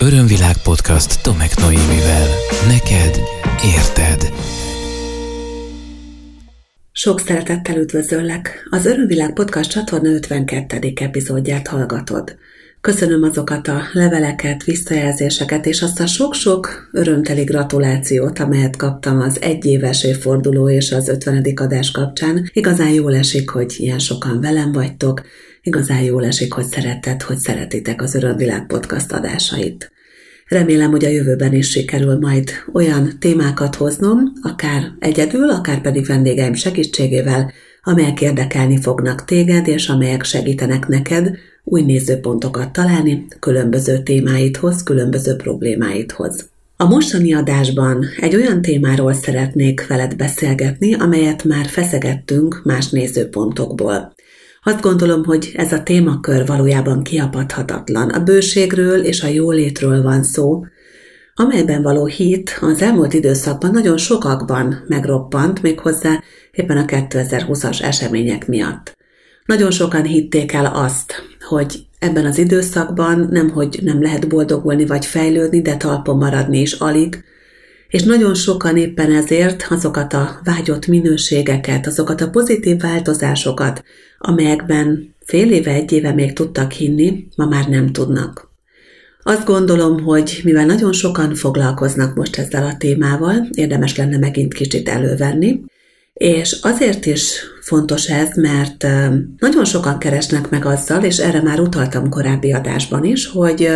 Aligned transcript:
Örömvilág 0.00 0.56
podcast 0.62 1.22
Tomek 1.22 1.56
Noémivel. 1.56 2.26
Neked 2.68 3.20
érted. 3.64 4.32
Sok 6.92 7.20
szeretettel 7.20 7.76
üdvözöllek! 7.76 8.66
Az 8.70 8.86
Örömvilág 8.86 9.32
podcast 9.32 9.70
csatorna 9.70 10.08
52. 10.08 10.92
epizódját 10.94 11.66
hallgatod. 11.66 12.36
Köszönöm 12.80 13.22
azokat 13.22 13.68
a 13.68 13.82
leveleket, 13.92 14.64
visszajelzéseket 14.64 15.66
és 15.66 15.82
azt 15.82 16.00
a 16.00 16.06
sok-sok 16.06 16.88
örömteli 16.92 17.44
gratulációt, 17.44 18.38
amelyet 18.38 18.76
kaptam 18.76 19.20
az 19.20 19.40
egyéves 19.40 20.04
évforduló 20.04 20.70
és 20.70 20.92
az 20.92 21.08
50. 21.08 21.46
adás 21.54 21.90
kapcsán. 21.90 22.50
Igazán 22.52 22.90
jól 22.90 23.14
esik, 23.14 23.50
hogy 23.50 23.74
ilyen 23.76 23.98
sokan 23.98 24.40
velem 24.40 24.72
vagytok, 24.72 25.22
igazán 25.68 26.02
jól 26.02 26.24
esik, 26.24 26.52
hogy 26.52 26.64
szereted, 26.64 27.22
hogy 27.22 27.36
szeretitek 27.36 28.02
az 28.02 28.14
Örömvilág 28.14 28.66
podcast 28.66 29.12
adásait. 29.12 29.90
Remélem, 30.46 30.90
hogy 30.90 31.04
a 31.04 31.08
jövőben 31.08 31.54
is 31.54 31.70
sikerül 31.70 32.18
majd 32.18 32.50
olyan 32.72 33.16
témákat 33.18 33.74
hoznom, 33.74 34.32
akár 34.42 34.92
egyedül, 34.98 35.50
akár 35.50 35.80
pedig 35.80 36.06
vendégeim 36.06 36.54
segítségével, 36.54 37.52
amelyek 37.82 38.20
érdekelni 38.20 38.80
fognak 38.80 39.24
téged, 39.24 39.68
és 39.68 39.88
amelyek 39.88 40.24
segítenek 40.24 40.86
neked 40.86 41.36
új 41.64 41.82
nézőpontokat 41.82 42.72
találni 42.72 43.26
különböző 43.40 44.02
témáidhoz, 44.02 44.82
különböző 44.82 45.36
problémáidhoz. 45.36 46.48
A 46.76 46.84
mostani 46.84 47.34
adásban 47.34 48.04
egy 48.20 48.34
olyan 48.34 48.62
témáról 48.62 49.12
szeretnék 49.12 49.86
veled 49.86 50.16
beszélgetni, 50.16 50.94
amelyet 50.94 51.44
már 51.44 51.66
feszegettünk 51.66 52.60
más 52.64 52.90
nézőpontokból. 52.90 54.12
Azt 54.68 54.80
gondolom, 54.80 55.24
hogy 55.24 55.52
ez 55.54 55.72
a 55.72 55.82
témakör 55.82 56.46
valójában 56.46 57.02
kiapadhatatlan. 57.02 58.08
A 58.08 58.22
bőségről 58.22 59.04
és 59.04 59.22
a 59.22 59.26
jólétről 59.26 60.02
van 60.02 60.22
szó, 60.22 60.64
amelyben 61.34 61.82
való 61.82 62.06
hit 62.06 62.58
az 62.60 62.82
elmúlt 62.82 63.14
időszakban 63.14 63.70
nagyon 63.70 63.96
sokakban 63.96 64.84
megroppant, 64.88 65.62
méghozzá 65.62 66.22
éppen 66.50 66.76
a 66.76 66.84
2020-as 66.84 67.82
események 67.82 68.46
miatt. 68.46 68.96
Nagyon 69.44 69.70
sokan 69.70 70.04
hitték 70.04 70.52
el 70.52 70.66
azt, 70.66 71.14
hogy 71.48 71.86
ebben 71.98 72.26
az 72.26 72.38
időszakban 72.38 73.28
nem, 73.30 73.50
hogy 73.50 73.78
nem 73.82 74.02
lehet 74.02 74.28
boldogulni 74.28 74.86
vagy 74.86 75.06
fejlődni, 75.06 75.62
de 75.62 75.76
talpon 75.76 76.16
maradni 76.16 76.60
is 76.60 76.72
alig, 76.72 77.24
és 77.88 78.02
nagyon 78.02 78.34
sokan 78.34 78.76
éppen 78.76 79.12
ezért 79.12 79.66
azokat 79.70 80.12
a 80.12 80.40
vágyott 80.44 80.86
minőségeket, 80.86 81.86
azokat 81.86 82.20
a 82.20 82.30
pozitív 82.30 82.80
változásokat, 82.80 83.82
amelyekben 84.18 85.14
fél 85.24 85.52
éve, 85.52 85.72
egy 85.72 85.92
éve 85.92 86.12
még 86.12 86.32
tudtak 86.32 86.72
hinni, 86.72 87.28
ma 87.36 87.46
már 87.46 87.68
nem 87.68 87.92
tudnak. 87.92 88.50
Azt 89.22 89.44
gondolom, 89.44 90.00
hogy 90.00 90.40
mivel 90.44 90.66
nagyon 90.66 90.92
sokan 90.92 91.34
foglalkoznak 91.34 92.14
most 92.14 92.38
ezzel 92.38 92.64
a 92.64 92.76
témával, 92.76 93.48
érdemes 93.52 93.96
lenne 93.96 94.18
megint 94.18 94.54
kicsit 94.54 94.88
elővenni, 94.88 95.60
és 96.12 96.58
azért 96.62 97.06
is 97.06 97.40
fontos 97.60 98.06
ez, 98.06 98.28
mert 98.36 98.86
nagyon 99.38 99.64
sokan 99.64 99.98
keresnek 99.98 100.50
meg 100.50 100.64
azzal, 100.66 101.04
és 101.04 101.18
erre 101.18 101.42
már 101.42 101.60
utaltam 101.60 102.08
korábbi 102.08 102.52
adásban 102.52 103.04
is, 103.04 103.26
hogy 103.26 103.68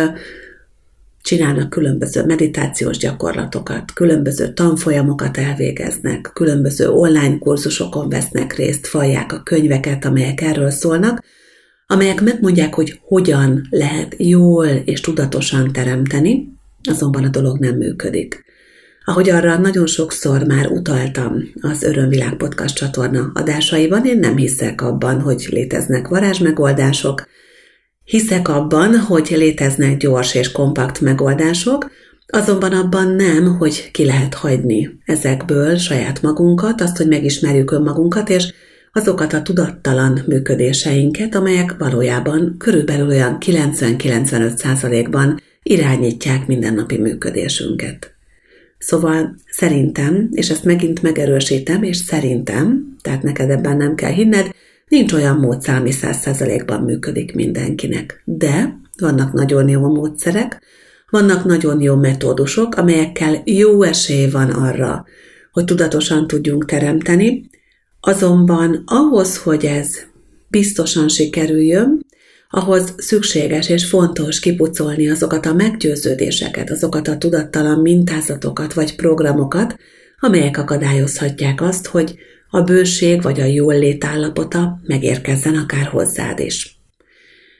csinálnak 1.23 1.69
különböző 1.69 2.25
meditációs 2.25 2.97
gyakorlatokat, 2.97 3.93
különböző 3.93 4.53
tanfolyamokat 4.53 5.37
elvégeznek, 5.37 6.31
különböző 6.33 6.89
online 6.89 7.37
kurzusokon 7.39 8.09
vesznek 8.09 8.55
részt, 8.55 8.87
fallják 8.87 9.33
a 9.33 9.43
könyveket, 9.43 10.05
amelyek 10.05 10.41
erről 10.41 10.69
szólnak, 10.69 11.23
amelyek 11.87 12.21
megmondják, 12.21 12.73
hogy 12.73 12.99
hogyan 13.01 13.67
lehet 13.69 14.15
jól 14.17 14.65
és 14.65 15.01
tudatosan 15.01 15.71
teremteni, 15.71 16.47
azonban 16.89 17.23
a 17.23 17.29
dolog 17.29 17.59
nem 17.59 17.75
működik. 17.75 18.43
Ahogy 19.05 19.29
arra 19.29 19.57
nagyon 19.57 19.87
sokszor 19.87 20.43
már 20.43 20.67
utaltam 20.67 21.43
az 21.61 21.83
Örömvilág 21.83 22.35
podcast 22.35 22.75
csatorna 22.75 23.31
adásaiban, 23.33 24.05
én 24.05 24.19
nem 24.19 24.35
hiszek 24.35 24.81
abban, 24.81 25.21
hogy 25.21 25.47
léteznek 25.51 26.07
varázsmegoldások, 26.07 27.27
Hiszek 28.05 28.47
abban, 28.47 28.99
hogy 28.99 29.27
léteznek 29.29 29.97
gyors 29.97 30.35
és 30.35 30.51
kompakt 30.51 31.01
megoldások, 31.01 31.91
azonban 32.27 32.71
abban 32.71 33.07
nem, 33.07 33.57
hogy 33.57 33.89
ki 33.91 34.05
lehet 34.05 34.33
hagyni 34.33 34.99
ezekből 35.05 35.77
saját 35.77 36.21
magunkat, 36.21 36.81
azt, 36.81 36.97
hogy 36.97 37.07
megismerjük 37.07 37.71
önmagunkat, 37.71 38.29
és 38.29 38.53
azokat 38.91 39.33
a 39.33 39.41
tudattalan 39.41 40.19
működéseinket, 40.27 41.35
amelyek 41.35 41.75
valójában 41.77 42.55
körülbelül 42.57 43.07
olyan 43.07 43.37
90-95%-ban 43.39 45.41
irányítják 45.63 46.47
mindennapi 46.47 46.97
működésünket. 46.97 48.13
Szóval 48.77 49.35
szerintem, 49.49 50.29
és 50.31 50.49
ezt 50.49 50.63
megint 50.63 51.01
megerősítem, 51.01 51.83
és 51.83 51.97
szerintem, 51.97 52.95
tehát 53.01 53.23
neked 53.23 53.49
ebben 53.49 53.77
nem 53.77 53.95
kell 53.95 54.11
hinned, 54.11 54.51
Nincs 54.93 55.13
olyan 55.13 55.37
módszer, 55.37 55.75
ami 55.75 55.91
száz 55.91 56.17
százalékban 56.17 56.81
működik 56.81 57.33
mindenkinek. 57.33 58.21
De 58.25 58.79
vannak 58.97 59.33
nagyon 59.33 59.69
jó 59.69 59.81
módszerek, 59.93 60.61
vannak 61.09 61.45
nagyon 61.45 61.81
jó 61.81 61.95
metódusok, 61.95 62.75
amelyekkel 62.75 63.41
jó 63.45 63.81
esély 63.81 64.29
van 64.29 64.49
arra, 64.49 65.05
hogy 65.51 65.65
tudatosan 65.65 66.27
tudjunk 66.27 66.65
teremteni, 66.65 67.49
azonban 67.99 68.83
ahhoz, 68.85 69.37
hogy 69.37 69.65
ez 69.65 69.89
biztosan 70.47 71.07
sikerüljön, 71.07 72.05
ahhoz 72.49 72.93
szükséges 72.97 73.69
és 73.69 73.85
fontos 73.85 74.39
kipucolni 74.39 75.09
azokat 75.09 75.45
a 75.45 75.53
meggyőződéseket, 75.53 76.69
azokat 76.69 77.07
a 77.07 77.17
tudattalan 77.17 77.79
mintázatokat 77.79 78.73
vagy 78.73 78.95
programokat, 78.95 79.75
amelyek 80.19 80.57
akadályozhatják 80.57 81.61
azt, 81.61 81.87
hogy 81.87 82.15
a 82.55 82.61
bőség 82.61 83.21
vagy 83.21 83.39
a 83.39 83.45
jól 83.45 83.79
lét 83.79 84.05
állapota 84.05 84.79
megérkezzen 84.83 85.55
akár 85.55 85.85
hozzád 85.85 86.39
is. 86.39 86.79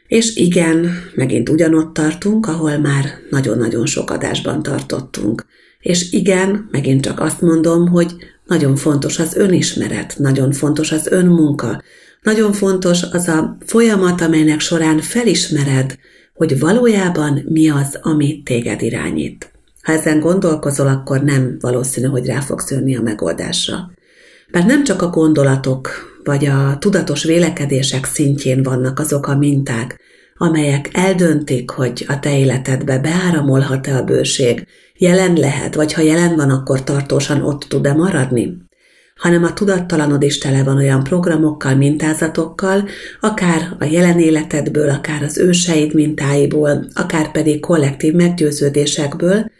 És 0.08 0.36
igen, 0.36 1.10
megint 1.16 1.50
ugyanott 1.50 1.94
tartunk, 1.94 2.48
ahol 2.48 2.78
már 2.78 3.06
nagyon-nagyon 3.30 3.86
sok 3.86 4.12
adásban 4.12 4.64
tartottunk. 4.64 5.46
És 5.80 6.12
igen, 6.12 6.68
megint 6.72 7.04
csak 7.04 7.20
azt 7.20 7.42
mondom, 7.42 7.88
hogy 7.88 8.16
nagyon 8.46 8.76
fontos 8.76 9.20
az 9.20 9.36
önismeret, 9.36 10.16
nagyon 10.18 10.52
fontos 10.52 10.92
az 10.92 11.08
önmunka, 11.08 11.82
nagyon 12.22 12.52
fontos 12.52 13.04
az 13.12 13.28
a 13.28 13.58
folyamat, 13.66 14.22
amelynek 14.22 14.60
során 14.60 15.00
felismered, 15.00 15.98
hogy 16.34 16.60
valójában 16.60 17.46
mi 17.50 17.70
az, 17.70 18.00
ami 18.02 18.42
téged 18.46 18.82
irányít. 18.82 19.52
Ha 19.82 19.92
ezen 19.92 20.20
gondolkozol, 20.20 20.88
akkor 20.88 21.24
nem 21.24 21.58
valószínű, 21.60 22.08
hogy 22.08 22.26
rá 22.26 22.40
fogsz 22.40 22.72
jönni 22.72 22.96
a 22.96 23.02
megoldásra. 23.02 23.92
Mert 24.54 24.66
nem 24.66 24.84
csak 24.84 25.02
a 25.02 25.10
gondolatok 25.10 25.90
vagy 26.24 26.46
a 26.46 26.78
tudatos 26.80 27.24
vélekedések 27.24 28.06
szintjén 28.06 28.64
vannak 28.64 29.00
azok 29.00 29.28
a 29.28 29.38
minták, 29.38 30.00
amelyek 30.38 30.90
eldöntik, 30.92 31.70
hogy 31.70 32.06
a 32.08 32.20
te 32.20 32.38
életedbe 32.38 33.00
beáramolhat-e 33.00 33.96
a 33.96 34.04
bőség, 34.04 34.68
jelen 34.98 35.34
lehet, 35.34 35.76
vagy 35.76 35.94
ha 35.94 36.02
jelen 36.02 36.36
van, 36.36 36.50
akkor 36.50 36.84
tartósan 36.84 37.42
ott 37.42 37.66
tud-e 37.68 37.94
maradni, 37.94 38.58
hanem 39.16 39.44
a 39.44 39.54
tudattalanod 39.54 40.24
is 40.24 40.38
tele 40.38 40.64
van 40.64 40.78
olyan 40.78 41.04
programokkal, 41.04 41.76
mintázatokkal, 41.76 42.88
akár 43.20 43.76
a 43.80 43.86
jelen 43.86 44.20
életedből, 44.20 44.90
akár 44.90 45.24
az 45.24 45.38
őseid 45.38 45.94
mintáiból, 45.94 46.88
akár 46.94 47.32
pedig 47.32 47.60
kollektív 47.60 48.14
meggyőződésekből, 48.14 49.52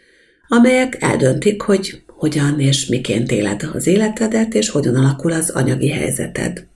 amelyek 0.48 0.96
eldöntik, 1.00 1.62
hogy 1.62 2.03
hogyan 2.16 2.60
és 2.60 2.86
miként 2.86 3.30
éled 3.30 3.70
az 3.72 3.86
életedet, 3.86 4.54
és 4.54 4.68
hogyan 4.68 4.94
alakul 4.94 5.32
az 5.32 5.50
anyagi 5.50 5.90
helyzeted. 5.90 6.66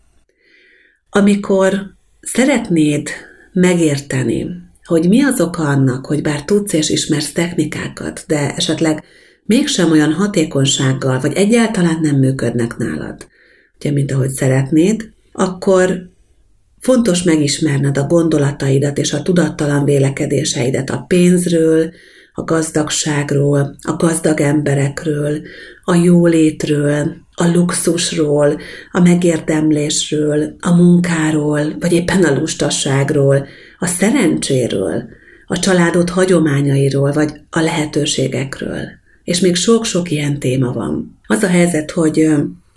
Amikor 1.11 1.95
szeretnéd 2.21 3.09
megérteni, 3.53 4.47
hogy 4.85 5.09
mi 5.09 5.23
az 5.23 5.41
oka 5.41 5.63
annak, 5.63 6.07
hogy 6.07 6.23
bár 6.23 6.45
tudsz 6.45 6.73
és 6.73 6.91
ismersz 6.91 7.33
technikákat, 7.33 8.25
de 8.27 8.55
esetleg 8.55 9.05
mégsem 9.45 9.91
olyan 9.91 10.13
hatékonysággal, 10.13 11.21
vagy 11.21 11.33
egyáltalán 11.33 12.01
nem 12.01 12.17
működnek 12.17 12.77
nálad, 12.77 13.27
ugye, 13.77 13.91
mint 13.91 14.13
ahogy 14.13 14.31
szeretnéd, 14.31 15.11
akkor 15.33 16.11
fontos 16.81 17.23
megismerned 17.23 17.99
a 17.99 18.07
gondolataidat 18.07 18.99
és 18.99 19.13
a 19.13 19.23
tudattalan 19.23 19.85
vélekedéseidet 19.85 20.91
a 20.91 21.05
pénzről, 21.09 21.93
a 22.39 22.45
gazdagságról, 22.45 23.77
a 23.83 23.97
gazdag 23.97 24.41
emberekről, 24.41 25.41
a 25.85 25.95
jólétről, 25.95 27.17
a 27.35 27.47
luxusról, 27.47 28.61
a 28.93 29.01
megérdemlésről, 29.01 30.57
a 30.61 30.75
munkáról, 30.75 31.77
vagy 31.81 31.93
éppen 31.93 32.25
a 32.25 32.39
lustasságról, 32.39 33.47
a 33.79 33.87
szerencséről, 33.87 35.03
a 35.47 35.59
családod 35.59 36.11
hagyományairól, 36.11 37.13
vagy 37.13 37.33
a 37.51 37.61
lehetőségekről. 37.61 38.83
És 39.25 39.41
még 39.41 39.57
sok-sok 39.57 40.11
ilyen 40.11 40.39
téma 40.39 40.73
van. 40.73 41.19
Az 41.27 41.43
a 41.43 41.49
helyzet, 41.49 41.91
hogy 41.91 42.29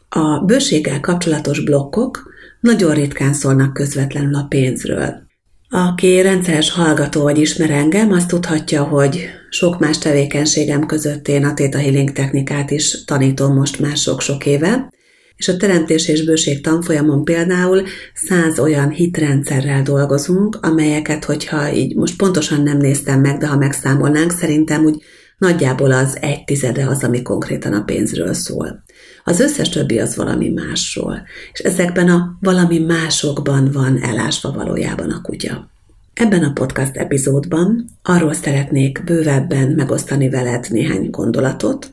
a 0.10 0.44
bőséggel 0.46 1.00
kapcsolatos 1.00 1.64
blokkok 1.64 2.34
nagyon 2.60 2.94
ritkán 2.94 3.34
szólnak 3.34 3.74
közvetlenül 3.74 4.36
a 4.36 4.46
pénzről. 4.50 5.30
Aki 5.74 6.22
rendszeres 6.22 6.72
hallgató 6.72 7.22
vagy 7.22 7.38
ismer 7.38 7.70
engem, 7.70 8.12
azt 8.12 8.28
tudhatja, 8.28 8.84
hogy 8.84 9.26
sok 9.50 9.80
más 9.80 9.98
tevékenységem 9.98 10.86
között 10.86 11.28
én 11.28 11.46
a 11.46 11.54
Theta 11.54 11.78
Healing 11.78 12.12
technikát 12.12 12.72
is 12.72 13.04
tanítom 13.06 13.54
most 13.54 13.80
már 13.80 13.98
sok-sok 13.98 14.46
éve, 14.46 14.94
és 15.36 15.48
a 15.48 15.58
teremtés 15.58 16.08
és 16.08 16.26
bőség 16.26 16.62
tanfolyamon 16.62 17.24
például 17.24 17.84
száz 18.14 18.60
olyan 18.60 18.90
hitrendszerrel 18.90 19.82
dolgozunk, 19.82 20.58
amelyeket, 20.62 21.26
hogyha 21.26 21.74
így 21.74 21.96
most 21.96 22.18
pontosan 22.18 22.62
nem 22.64 22.78
néztem 22.78 23.20
meg, 23.20 23.38
de 23.38 23.48
ha 23.48 23.58
megszámolnánk, 23.58 24.32
szerintem 24.32 24.84
úgy 24.84 25.04
nagyjából 25.38 25.92
az 25.92 26.18
egy 26.22 26.44
tizede 26.44 26.86
az, 26.86 27.04
ami 27.04 27.22
konkrétan 27.22 27.74
a 27.74 27.84
pénzről 27.84 28.34
szól. 28.34 28.84
Az 29.24 29.40
összes 29.40 29.70
többi 29.70 30.00
az 30.00 30.16
valami 30.16 30.50
másról, 30.50 31.22
és 31.54 31.60
ezekben 31.60 32.10
a 32.10 32.38
valami 32.40 32.80
másokban 32.80 33.70
van 33.72 34.02
elásva 34.02 34.52
valójában 34.52 35.10
a 35.10 35.22
kutya. 35.22 35.70
Ebben 36.14 36.44
a 36.44 36.54
podcast 36.54 36.96
epizódban 36.96 37.86
arról 38.04 38.34
szeretnék 38.34 39.04
bővebben 39.04 39.68
megosztani 39.68 40.30
veled 40.30 40.68
néhány 40.70 41.10
gondolatot, 41.10 41.92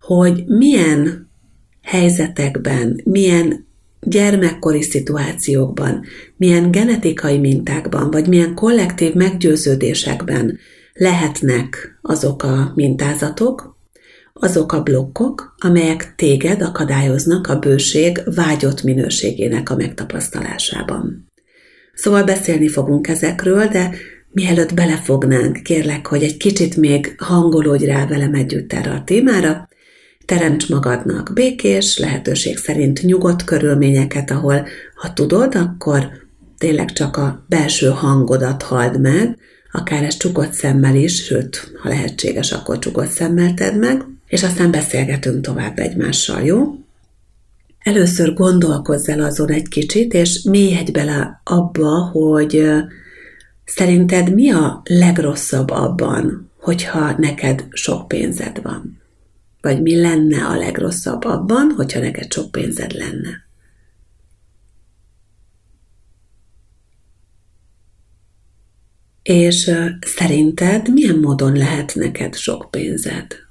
hogy 0.00 0.44
milyen 0.46 1.30
helyzetekben, 1.82 3.00
milyen 3.04 3.66
gyermekkori 4.00 4.82
szituációkban, 4.82 6.04
milyen 6.36 6.70
genetikai 6.70 7.38
mintákban, 7.38 8.10
vagy 8.10 8.28
milyen 8.28 8.54
kollektív 8.54 9.14
meggyőződésekben 9.14 10.58
lehetnek 10.92 11.98
azok 12.02 12.42
a 12.42 12.72
mintázatok, 12.74 13.73
azok 14.40 14.72
a 14.72 14.82
blokkok, 14.82 15.54
amelyek 15.58 16.14
téged 16.16 16.62
akadályoznak 16.62 17.46
a 17.46 17.58
bőség 17.58 18.20
vágyott 18.34 18.82
minőségének 18.82 19.70
a 19.70 19.76
megtapasztalásában. 19.76 21.32
Szóval 21.94 22.24
beszélni 22.24 22.68
fogunk 22.68 23.08
ezekről, 23.08 23.66
de 23.66 23.94
mielőtt 24.30 24.74
belefognánk, 24.74 25.62
kérlek, 25.62 26.06
hogy 26.06 26.22
egy 26.22 26.36
kicsit 26.36 26.76
még 26.76 27.14
hangolódj 27.18 27.84
rá 27.84 28.06
velem 28.06 28.34
együtt 28.34 28.72
erre 28.72 28.90
a 28.90 29.04
témára, 29.04 29.68
Teremts 30.24 30.68
magadnak 30.68 31.30
békés, 31.34 31.98
lehetőség 31.98 32.56
szerint 32.56 33.02
nyugodt 33.02 33.44
körülményeket, 33.44 34.30
ahol, 34.30 34.66
ha 34.94 35.12
tudod, 35.12 35.54
akkor 35.54 36.08
tényleg 36.58 36.92
csak 36.92 37.16
a 37.16 37.44
belső 37.48 37.88
hangodat 37.88 38.62
halld 38.62 39.00
meg, 39.00 39.38
akár 39.72 40.02
ez 40.02 40.16
csukott 40.16 40.52
szemmel 40.52 40.94
is, 40.94 41.24
sőt, 41.24 41.72
ha 41.82 41.88
lehetséges, 41.88 42.52
akkor 42.52 42.78
csukott 42.78 43.08
szemmel 43.08 43.54
tedd 43.54 43.74
meg, 43.74 44.04
és 44.34 44.42
aztán 44.42 44.70
beszélgetünk 44.70 45.40
tovább 45.40 45.78
egymással, 45.78 46.42
jó? 46.42 46.74
Először 47.78 48.34
gondolkozz 48.34 49.08
el 49.08 49.22
azon 49.22 49.50
egy 49.50 49.68
kicsit, 49.68 50.12
és 50.14 50.42
mélyedj 50.42 50.90
bele 50.90 51.40
abba, 51.44 51.88
hogy 51.90 52.66
szerinted 53.64 54.34
mi 54.34 54.50
a 54.50 54.82
legrosszabb 54.84 55.70
abban, 55.70 56.50
hogyha 56.56 57.18
neked 57.18 57.66
sok 57.70 58.08
pénzed 58.08 58.62
van? 58.62 59.00
Vagy 59.60 59.82
mi 59.82 60.00
lenne 60.00 60.44
a 60.44 60.56
legrosszabb 60.56 61.24
abban, 61.24 61.70
hogyha 61.76 62.00
neked 62.00 62.32
sok 62.32 62.50
pénzed 62.50 62.92
lenne? 62.92 63.46
És 69.22 69.70
szerinted 70.00 70.92
milyen 70.92 71.18
módon 71.18 71.56
lehet 71.56 71.94
neked 71.94 72.34
sok 72.34 72.70
pénzed? 72.70 73.43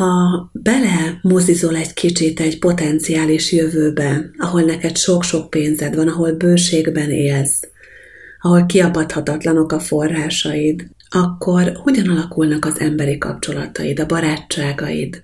Ha 0.00 0.50
bele 0.52 1.18
mozizol 1.22 1.76
egy 1.76 1.92
kicsit 1.92 2.40
egy 2.40 2.58
potenciális 2.58 3.52
jövőbe, 3.52 4.30
ahol 4.38 4.62
neked 4.62 4.96
sok-sok 4.96 5.50
pénzed 5.50 5.94
van, 5.94 6.08
ahol 6.08 6.32
bőségben 6.32 7.10
élsz, 7.10 7.68
ahol 8.40 8.66
kiapadhatatlanok 8.66 9.72
a 9.72 9.80
forrásaid, 9.80 10.86
akkor 11.08 11.72
hogyan 11.82 12.08
alakulnak 12.08 12.64
az 12.64 12.80
emberi 12.80 13.18
kapcsolataid, 13.18 14.00
a 14.00 14.06
barátságaid, 14.06 15.22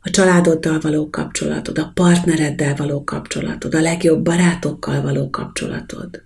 a 0.00 0.10
családoddal 0.10 0.80
való 0.80 1.10
kapcsolatod, 1.10 1.78
a 1.78 1.90
partnereddel 1.94 2.74
való 2.76 3.04
kapcsolatod, 3.04 3.74
a 3.74 3.80
legjobb 3.80 4.24
barátokkal 4.24 5.02
való 5.02 5.30
kapcsolatod. 5.30 6.22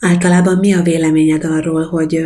Általában 0.00 0.58
mi 0.58 0.72
a 0.72 0.82
véleményed 0.82 1.44
arról, 1.44 1.84
hogy 1.84 2.24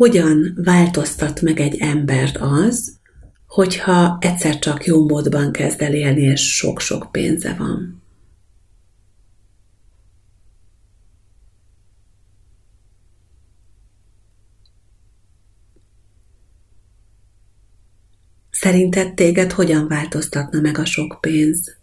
hogyan 0.00 0.52
változtat 0.64 1.40
meg 1.40 1.60
egy 1.60 1.76
embert 1.76 2.36
az, 2.36 2.98
hogyha 3.46 4.18
egyszer 4.20 4.58
csak 4.58 4.84
jó 4.84 5.08
módban 5.08 5.52
kezd 5.52 5.82
el 5.82 5.94
élni, 5.94 6.20
és 6.22 6.56
sok-sok 6.56 7.08
pénze 7.12 7.54
van? 7.54 8.02
Szerinted 18.50 19.14
téged 19.14 19.52
hogyan 19.52 19.88
változtatna 19.88 20.60
meg 20.60 20.78
a 20.78 20.84
sok 20.84 21.18
pénz? 21.20 21.79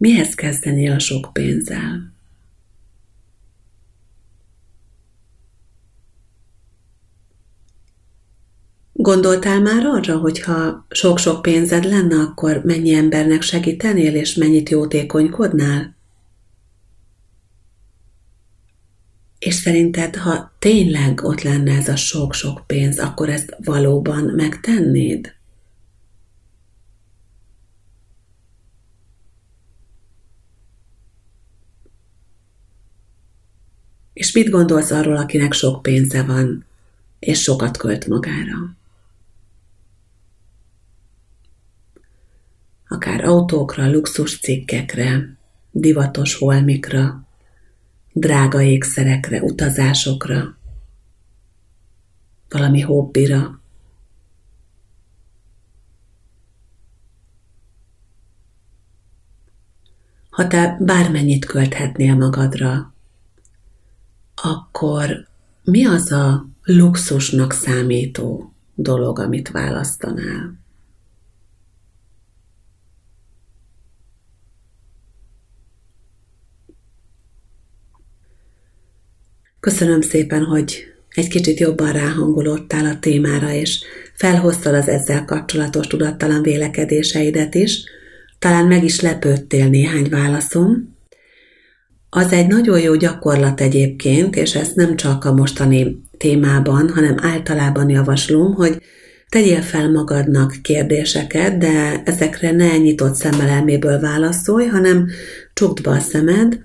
Mihez 0.00 0.34
kezdenél 0.34 0.92
a 0.92 0.98
sok 0.98 1.30
pénzzel? 1.32 2.12
Gondoltál 8.92 9.60
már 9.60 9.86
arra, 9.86 10.18
hogy 10.18 10.40
ha 10.40 10.86
sok-sok 10.90 11.42
pénzed 11.42 11.84
lenne, 11.84 12.16
akkor 12.16 12.60
mennyi 12.64 12.92
embernek 12.92 13.42
segítenél, 13.42 14.14
és 14.14 14.34
mennyit 14.34 14.68
jótékonykodnál? 14.68 15.96
És 19.38 19.54
szerinted, 19.54 20.16
ha 20.16 20.52
tényleg 20.58 21.24
ott 21.24 21.42
lenne 21.42 21.76
ez 21.76 21.88
a 21.88 21.96
sok-sok 21.96 22.66
pénz, 22.66 22.98
akkor 22.98 23.28
ezt 23.28 23.56
valóban 23.64 24.24
megtennéd? 24.24 25.39
És 34.20 34.32
mit 34.32 34.50
gondolsz 34.50 34.90
arról, 34.90 35.16
akinek 35.16 35.52
sok 35.52 35.82
pénze 35.82 36.22
van, 36.22 36.64
és 37.18 37.42
sokat 37.42 37.76
költ 37.76 38.06
magára? 38.06 38.76
Akár 42.88 43.24
autókra, 43.24 43.90
luxus 43.90 44.38
cikkekre, 44.38 45.36
divatos 45.70 46.34
holmikra, 46.34 47.26
drága 48.12 48.62
ékszerekre, 48.62 49.42
utazásokra, 49.42 50.56
valami 52.48 52.80
hobbira. 52.80 53.60
Ha 60.30 60.46
te 60.46 60.76
bármennyit 60.80 61.44
költhetnél 61.44 62.14
magadra, 62.14 62.94
akkor 64.42 65.26
mi 65.64 65.86
az 65.86 66.12
a 66.12 66.46
luxusnak 66.64 67.52
számító 67.52 68.54
dolog, 68.74 69.18
amit 69.18 69.50
választanál? 69.50 70.58
Köszönöm 79.60 80.00
szépen, 80.00 80.44
hogy 80.44 80.84
egy 81.08 81.28
kicsit 81.28 81.58
jobban 81.58 81.92
ráhangolódtál 81.92 82.86
a 82.86 82.98
témára, 82.98 83.52
és 83.52 83.80
felhoztad 84.14 84.74
az 84.74 84.88
ezzel 84.88 85.24
kapcsolatos 85.24 85.86
tudattalan 85.86 86.42
vélekedéseidet 86.42 87.54
is. 87.54 87.84
Talán 88.38 88.66
meg 88.66 88.84
is 88.84 89.00
lepődtél 89.00 89.68
néhány 89.68 90.08
válaszom. 90.08 90.96
Az 92.12 92.32
egy 92.32 92.46
nagyon 92.46 92.80
jó 92.80 92.94
gyakorlat 92.94 93.60
egyébként, 93.60 94.36
és 94.36 94.54
ezt 94.54 94.74
nem 94.74 94.96
csak 94.96 95.24
a 95.24 95.32
mostani 95.32 96.02
témában, 96.16 96.88
hanem 96.88 97.16
általában 97.20 97.88
javaslom, 97.88 98.54
hogy 98.54 98.82
tegyél 99.28 99.62
fel 99.62 99.90
magadnak 99.90 100.56
kérdéseket, 100.62 101.58
de 101.58 102.02
ezekre 102.04 102.50
ne 102.50 102.76
nyitott 102.76 103.14
szemmel 103.14 103.48
elméből 103.48 104.00
válaszolj, 104.00 104.66
hanem 104.66 105.08
csukd 105.52 105.82
be 105.82 105.90
a 105.90 105.98
szemed, 105.98 106.60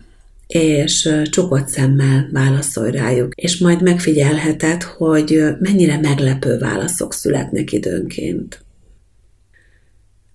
és 0.47 1.09
csukott 1.29 1.67
szemmel 1.67 2.29
válaszolj 2.31 2.91
rájuk, 2.91 3.33
és 3.35 3.57
majd 3.57 3.81
megfigyelheted, 3.81 4.83
hogy 4.83 5.43
mennyire 5.59 5.99
meglepő 5.99 6.57
válaszok 6.57 7.13
születnek 7.13 7.71
időnként. 7.71 8.63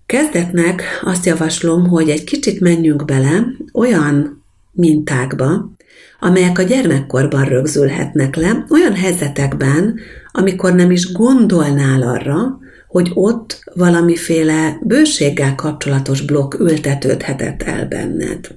Kezdetnek 0.05 0.83
azt 1.03 1.25
javaslom, 1.25 1.87
hogy 1.87 2.09
egy 2.09 2.23
kicsit 2.23 2.59
menjünk 2.59 3.05
bele 3.05 3.45
olyan 3.73 4.40
mintákba, 4.71 5.71
amelyek 6.19 6.59
a 6.59 6.61
gyermekkorban 6.61 7.45
rögzülhetnek 7.45 8.35
le, 8.35 8.65
olyan 8.69 8.95
helyzetekben, 8.95 9.99
amikor 10.31 10.73
nem 10.73 10.91
is 10.91 11.11
gondolnál 11.11 12.01
arra, 12.01 12.59
hogy 12.87 13.11
ott 13.13 13.63
valamiféle 13.73 14.77
bőséggel 14.81 15.55
kapcsolatos 15.55 16.21
blokk 16.21 16.59
ültetődhetett 16.59 17.63
el 17.63 17.87
benned. 17.87 18.47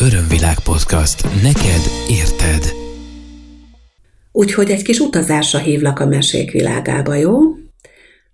Örömvilág 0.00 0.58
podcast. 0.64 1.22
Neked 1.42 1.82
érted. 2.08 2.72
Úgyhogy 4.32 4.70
egy 4.70 4.82
kis 4.82 4.98
utazásra 4.98 5.58
hívlak 5.58 6.00
a 6.00 6.06
mesék 6.06 6.50
világába, 6.50 7.14
jó? 7.14 7.38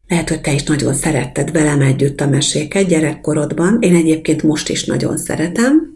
Lehet, 0.09 0.29
hogy 0.29 0.41
te 0.41 0.53
is 0.53 0.63
nagyon 0.63 0.95
szeretted 0.95 1.53
velem 1.53 1.81
együtt 1.81 2.21
a 2.21 2.29
meséket 2.29 2.87
gyerekkorodban, 2.87 3.79
én 3.81 3.95
egyébként 3.95 4.43
most 4.43 4.69
is 4.69 4.85
nagyon 4.85 5.17
szeretem. 5.17 5.94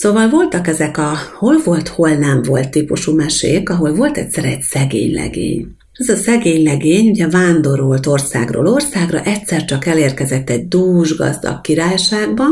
Szóval 0.00 0.28
voltak 0.28 0.66
ezek 0.66 0.98
a 0.98 1.16
hol 1.38 1.60
volt, 1.64 1.88
hol 1.88 2.10
nem 2.10 2.42
volt 2.42 2.70
típusú 2.70 3.14
mesék, 3.14 3.70
ahol 3.70 3.94
volt 3.94 4.16
egyszer 4.16 4.44
egy 4.44 4.62
szegény 4.62 5.14
legény. 5.14 5.66
Ez 5.92 6.08
a 6.08 6.16
szegény 6.16 6.62
legény 6.62 7.10
ugye 7.10 7.28
vándorolt 7.28 8.06
országról 8.06 8.66
országra, 8.66 9.22
egyszer 9.22 9.64
csak 9.64 9.86
elérkezett 9.86 10.50
egy 10.50 10.68
dús 10.68 11.16
gazdag 11.16 11.60
királyságba, 11.60 12.44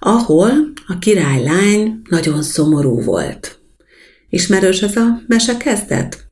ahol 0.00 0.50
a 0.86 0.98
királylány 0.98 2.02
nagyon 2.08 2.42
szomorú 2.42 3.02
volt. 3.02 3.58
Ismerős 4.30 4.82
ez 4.82 4.96
a 4.96 5.22
mese 5.26 5.56
kezdet? 5.56 6.26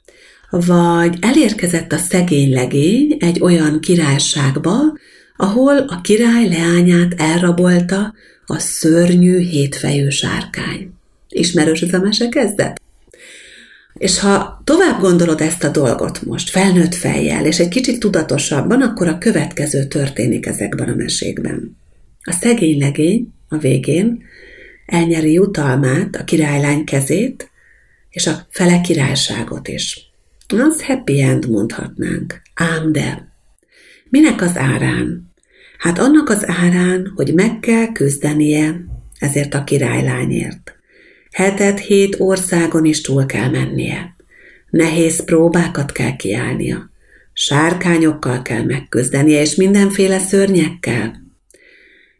Vagy 0.51 1.17
elérkezett 1.21 1.93
a 1.93 1.99
szegény 1.99 2.53
legény 2.53 3.17
egy 3.19 3.41
olyan 3.41 3.81
királyságba, 3.81 4.79
ahol 5.37 5.77
a 5.77 6.01
király 6.01 6.49
leányát 6.49 7.15
elrabolta 7.17 8.15
a 8.51 8.59
szörnyű 8.59 9.39
hétfejű 9.39 10.09
sárkány. 10.09 10.93
Ismerős 11.29 11.83
ez 11.83 11.93
a 11.93 11.99
mese 11.99 12.29
kezdet? 12.29 12.81
És 13.95 14.19
ha 14.19 14.63
tovább 14.65 15.01
gondolod 15.01 15.41
ezt 15.41 15.65
a 15.65 15.69
dolgot 15.69 16.23
most, 16.23 16.51
felnőtt 16.51 16.95
fejjel, 16.95 17.47
és 17.47 17.59
egy 17.59 17.69
kicsit 17.69 17.99
tudatosabban, 17.99 18.83
akkor 18.83 19.09
a 19.09 19.19
következő 19.19 19.85
történik 19.85 20.47
ezekben 20.47 20.89
a 20.89 20.95
mesékben. 20.95 21.77
A 22.23 22.33
szegény 22.33 22.79
legény 22.79 23.33
a 23.49 23.57
végén 23.57 24.23
elnyeri 24.87 25.33
jutalmát, 25.33 26.17
a 26.17 26.25
királylány 26.25 26.85
kezét, 26.85 27.51
és 28.11 28.27
a 28.27 28.47
fele 28.51 28.81
királyságot 28.81 29.69
is. 29.69 30.11
Az 30.49 30.83
happy 30.83 31.21
end 31.21 31.51
mondhatnánk. 31.51 32.43
Ám 32.55 32.93
de. 32.93 33.33
Minek 34.09 34.41
az 34.41 34.57
árán? 34.57 35.28
Hát 35.79 35.99
annak 35.99 36.29
az 36.29 36.49
árán, 36.49 37.13
hogy 37.15 37.35
meg 37.35 37.61
kell 37.61 37.93
küzdenie 37.93 38.85
ezért 39.19 39.55
a 39.55 39.65
királylányért. 39.65 40.77
Hetet 41.31 41.79
hét 41.79 42.21
országon 42.21 42.85
is 42.85 43.01
túl 43.01 43.27
kell 43.27 43.51
mennie. 43.51 44.17
Nehéz 44.71 45.25
próbákat 45.25 45.93
kell 45.93 46.17
kiállnia. 46.17 46.91
Sárkányokkal 47.33 48.43
kell 48.43 48.63
megküzdenie, 48.63 49.41
és 49.41 49.55
mindenféle 49.55 50.19
szörnyekkel. 50.19 51.23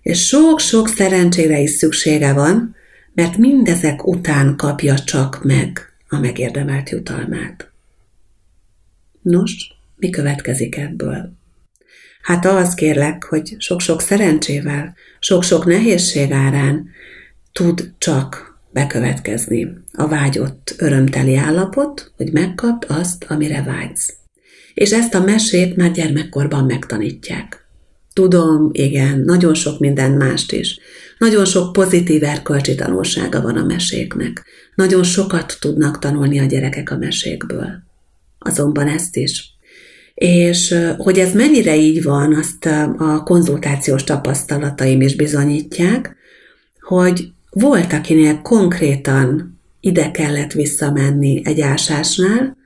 És 0.03 0.27
sok-sok 0.27 0.89
szerencsére 0.89 1.61
is 1.61 1.71
szüksége 1.71 2.33
van, 2.33 2.77
mert 3.15 3.37
mindezek 3.37 4.07
után 4.07 4.57
kapja 4.57 4.99
csak 4.99 5.45
meg 5.45 5.93
a 6.09 6.19
megérdemelt 6.19 6.91
jutalmát. 6.91 7.71
Nos, 9.23 9.73
mi 9.97 10.11
következik 10.11 10.77
ebből? 10.77 11.38
Hát 12.23 12.47
az 12.47 12.75
kérlek, 12.75 13.25
hogy 13.25 13.55
sok-sok 13.59 14.01
szerencsével, 14.01 14.95
sok-sok 15.19 15.65
nehézség 15.65 16.33
árán 16.33 16.89
tud 17.53 17.93
csak 17.99 18.59
bekövetkezni 18.71 19.69
a 19.93 20.09
vágyott 20.09 20.75
örömteli 20.79 21.37
állapot, 21.37 22.13
hogy 22.17 22.33
megkapd 22.33 22.85
azt, 22.89 23.25
amire 23.29 23.63
vágysz. 23.63 24.15
És 24.75 24.93
ezt 24.93 25.15
a 25.15 25.25
mesét 25.25 25.77
már 25.77 25.91
gyermekkorban 25.91 26.65
megtanítják. 26.65 27.67
Tudom, 28.13 28.69
igen, 28.73 29.21
nagyon 29.21 29.55
sok 29.55 29.79
minden 29.79 30.13
mást 30.13 30.53
is. 30.53 30.79
Nagyon 31.19 31.45
sok 31.45 31.73
pozitív 31.73 32.25
erkölcsi 32.25 32.75
tanulsága 32.75 33.41
van 33.41 33.57
a 33.57 33.65
meséknek. 33.65 34.45
Nagyon 34.75 35.03
sokat 35.03 35.57
tudnak 35.61 35.99
tanulni 35.99 36.39
a 36.39 36.45
gyerekek 36.45 36.91
a 36.91 36.97
mesékből. 36.97 37.83
Azonban 38.39 38.89
ezt 38.89 39.17
is. 39.17 39.58
És 40.19 40.75
hogy 40.97 41.19
ez 41.19 41.33
mennyire 41.33 41.77
így 41.77 42.03
van, 42.03 42.35
azt 42.35 42.67
a 42.99 43.23
konzultációs 43.25 44.05
tapasztalataim 44.05 45.01
is 45.01 45.17
bizonyítják, 45.17 46.17
hogy 46.81 47.33
volt, 47.51 47.93
akinél 47.93 48.41
konkrétan 48.43 49.59
ide 49.81 50.11
kellett 50.11 50.53
visszamenni 50.53 51.43
egy 51.45 51.61
ásásnál, 51.61 52.57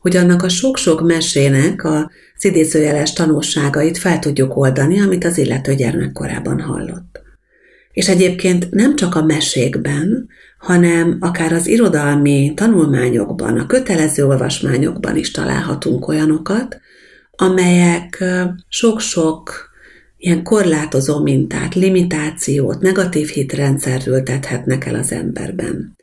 hogy 0.00 0.16
annak 0.16 0.42
a 0.42 0.48
sok-sok 0.48 1.00
mesének 1.06 1.84
a 1.84 2.10
idézőjeles 2.38 3.12
tanulságait 3.12 3.98
fel 3.98 4.18
tudjuk 4.18 4.56
oldani, 4.56 5.00
amit 5.00 5.24
az 5.24 5.38
illető 5.38 5.74
gyermekkorában 5.74 6.60
hallott. 6.60 7.22
És 7.92 8.08
egyébként 8.08 8.70
nem 8.70 8.96
csak 8.96 9.14
a 9.14 9.24
mesékben, 9.24 10.28
hanem 10.58 11.16
akár 11.20 11.52
az 11.52 11.66
irodalmi 11.66 12.52
tanulmányokban, 12.56 13.58
a 13.58 13.66
kötelező 13.66 14.26
olvasmányokban 14.26 15.16
is 15.16 15.30
találhatunk 15.30 16.08
olyanokat, 16.08 16.82
amelyek 17.36 18.24
sok-sok 18.68 19.72
ilyen 20.16 20.42
korlátozó 20.42 21.22
mintát, 21.22 21.74
limitációt, 21.74 22.80
negatív 22.80 23.28
hitrendszert 23.28 24.06
ültethetnek 24.06 24.86
el 24.86 24.94
az 24.94 25.12
emberben. 25.12 25.96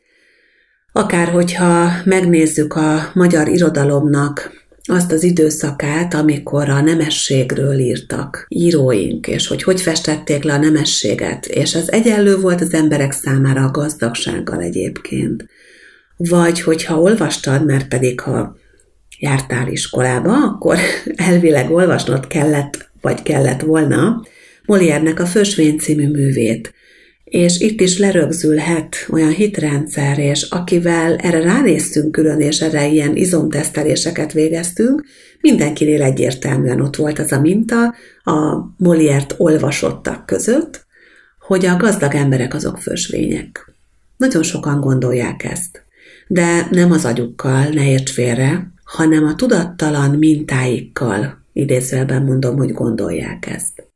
Akár 0.92 1.28
hogyha 1.28 1.90
megnézzük 2.04 2.74
a 2.74 3.10
magyar 3.14 3.48
irodalomnak 3.48 4.60
azt 4.84 5.12
az 5.12 5.22
időszakát, 5.22 6.14
amikor 6.14 6.68
a 6.68 6.80
nemességről 6.80 7.78
írtak 7.78 8.46
íróink, 8.48 9.26
és 9.26 9.46
hogy 9.46 9.62
hogy 9.62 9.80
festették 9.80 10.42
le 10.42 10.52
a 10.52 10.58
nemességet, 10.58 11.46
és 11.46 11.74
ez 11.74 11.88
egyenlő 11.88 12.36
volt 12.36 12.60
az 12.60 12.74
emberek 12.74 13.12
számára 13.12 13.64
a 13.64 13.70
gazdagsággal 13.70 14.60
egyébként. 14.60 15.46
Vagy 16.16 16.60
hogyha 16.60 17.00
olvastad, 17.00 17.64
mert 17.64 17.88
pedig 17.88 18.20
ha 18.20 18.56
jártál 19.22 19.68
iskolába, 19.68 20.32
akkor 20.32 20.78
elvileg 21.28 21.70
olvasnod 21.70 22.26
kellett, 22.26 22.90
vagy 23.00 23.22
kellett 23.22 23.60
volna 23.60 24.22
Molière-nek 24.66 25.20
a 25.20 25.26
Fösvény 25.26 25.78
című 25.78 26.08
művét, 26.10 26.74
és 27.24 27.60
itt 27.60 27.80
is 27.80 27.98
lerögzülhet 27.98 28.96
olyan 29.10 29.30
hitrendszer, 29.30 30.18
és 30.18 30.42
akivel 30.42 31.16
erre 31.16 31.40
ránéztünk 31.40 32.12
külön, 32.12 32.40
és 32.40 32.60
erre 32.60 32.86
ilyen 32.86 33.16
izomteszteléseket 33.16 34.32
végeztünk, 34.32 35.04
mindenkinél 35.40 36.02
egyértelműen 36.02 36.80
ott 36.80 36.96
volt 36.96 37.18
az 37.18 37.32
a 37.32 37.40
minta 37.40 37.94
a 38.24 38.56
Moliért 38.76 39.34
olvasottak 39.36 40.26
között, 40.26 40.86
hogy 41.40 41.66
a 41.66 41.76
gazdag 41.76 42.14
emberek 42.14 42.54
azok 42.54 42.78
fösvények. 42.78 43.72
Nagyon 44.16 44.42
sokan 44.42 44.80
gondolják 44.80 45.44
ezt. 45.44 45.82
De 46.26 46.68
nem 46.70 46.92
az 46.92 47.04
agyukkal, 47.04 47.64
ne 47.64 47.90
érts 47.90 48.12
félre, 48.12 48.72
hanem 48.92 49.24
a 49.24 49.34
tudattalan 49.34 50.10
mintáikkal, 50.10 51.44
idézőjelben 51.52 52.22
mondom, 52.22 52.56
hogy 52.56 52.72
gondolják 52.72 53.46
ezt. 53.46 53.90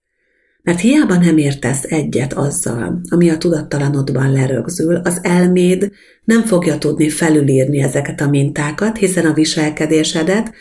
Mert 0.63 0.81
hiába 0.81 1.17
nem 1.17 1.39
értesz 1.39 1.83
egyet 1.83 2.33
azzal, 2.33 3.01
ami 3.09 3.31
a 3.31 3.39
tudattalanodban 3.39 4.33
lerögzül, 4.33 4.95
az 4.95 5.19
elméd 5.23 5.91
nem 6.25 6.43
fogja 6.43 6.79
tudni 6.79 7.09
felülírni 7.09 7.79
ezeket 7.79 8.21
a 8.21 8.29
mintákat, 8.29 8.97
hiszen 8.97 9.27
a 9.27 9.33
viselkedésedet 9.33 10.53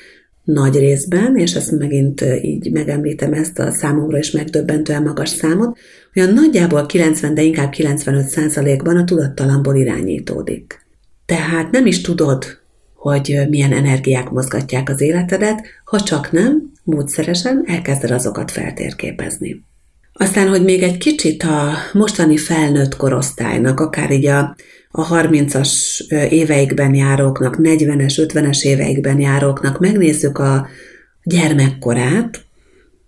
nagy 0.43 0.75
részben, 0.77 1.37
és 1.37 1.53
ezt 1.53 1.71
megint 1.71 2.25
így 2.41 2.71
megemlítem 2.71 3.33
ezt 3.33 3.59
a 3.59 3.71
számomra 3.71 4.17
is 4.17 4.31
megdöbbentően 4.31 5.03
magas 5.03 5.29
számot, 5.29 5.77
olyan 6.15 6.33
nagyjából 6.33 6.85
90, 6.85 7.33
de 7.33 7.41
inkább 7.41 7.69
95 7.69 8.27
százalékban 8.27 8.97
a 8.97 9.03
tudattalamból 9.03 9.75
irányítódik. 9.75 10.79
Tehát 11.25 11.71
nem 11.71 11.85
is 11.85 12.01
tudod, 12.01 12.63
hogy 13.11 13.39
milyen 13.49 13.71
energiák 13.71 14.29
mozgatják 14.29 14.89
az 14.89 15.01
életedet, 15.01 15.65
ha 15.83 15.99
csak 15.99 16.31
nem, 16.31 16.71
módszeresen 16.83 17.63
elkezded 17.67 18.11
azokat 18.11 18.51
feltérképezni. 18.51 19.63
Aztán, 20.13 20.47
hogy 20.47 20.63
még 20.63 20.83
egy 20.83 20.97
kicsit 20.97 21.43
a 21.43 21.73
mostani 21.93 22.37
felnőtt 22.37 22.95
korosztálynak, 22.95 23.79
akár 23.79 24.11
így 24.11 24.25
a, 24.25 24.55
a 24.91 25.07
30-as 25.07 25.99
éveikben 26.29 26.93
járóknak, 26.93 27.57
40-es, 27.61 28.27
50-es 28.33 28.61
éveikben 28.61 29.19
járóknak 29.19 29.79
megnézzük 29.79 30.37
a 30.37 30.67
gyermekkorát, 31.23 32.45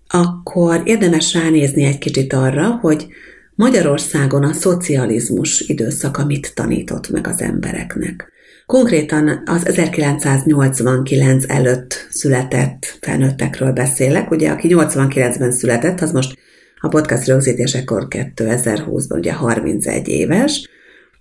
akkor 0.08 0.82
érdemes 0.86 1.34
ránézni 1.34 1.84
egy 1.84 1.98
kicsit 1.98 2.34
arra, 2.34 2.70
hogy 2.82 3.08
Magyarországon 3.56 4.44
a 4.44 4.54
szocializmus 4.54 5.60
időszaka 5.60 6.26
mit 6.26 6.52
tanított 6.56 7.10
meg 7.10 7.28
az 7.28 7.42
embereknek. 7.42 8.36
Konkrétan 8.68 9.44
az 9.46 9.66
1989 9.66 11.44
előtt 11.48 12.08
született 12.10 12.98
felnőttekről 13.02 13.72
beszélek, 13.72 14.32
ugye 14.32 14.50
aki 14.50 14.68
89-ben 14.72 15.52
született, 15.52 16.02
az 16.02 16.12
most 16.12 16.38
a 16.80 16.88
podcast 16.88 17.28
rögzítésekor 17.28 18.08
2020-ban 18.10 19.18
ugye 19.18 19.34
31 19.34 20.08
éves, 20.08 20.70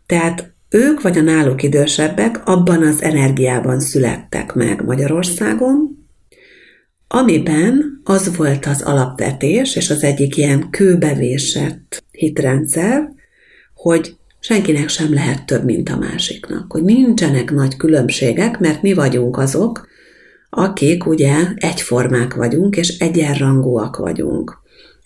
tehát 0.07 0.53
ők 0.71 1.03
vagy 1.03 1.19
a 1.19 1.23
náluk 1.23 1.63
idősebbek 1.63 2.47
abban 2.47 2.83
az 2.83 3.03
energiában 3.03 3.81
születtek 3.81 4.55
meg 4.55 4.85
Magyarországon, 4.85 6.07
amiben 7.09 8.01
az 8.05 8.37
volt 8.37 8.67
az 8.67 8.83
alapvetés, 8.83 9.77
és 9.77 9.91
az 9.91 10.03
egyik 10.03 10.37
ilyen 10.37 10.71
kőbevésett 10.71 12.05
hitrendszer, 12.11 13.09
hogy 13.75 14.17
senkinek 14.47 14.89
sem 14.89 15.15
lehet 15.15 15.47
több, 15.47 15.65
mint 15.65 15.89
a 15.89 15.97
másiknak, 15.97 16.73
hogy 16.73 16.83
nincsenek 16.83 17.51
nagy 17.51 17.77
különbségek, 17.77 18.59
mert 18.59 18.83
mi 18.83 18.93
vagyunk 18.93 19.39
azok, 19.39 19.89
akik 20.51 21.07
ugye 21.07 21.35
egyformák 21.55 22.35
vagyunk, 22.35 22.77
és 22.77 22.99
egyenrangúak 22.99 23.97
vagyunk. 23.97 24.59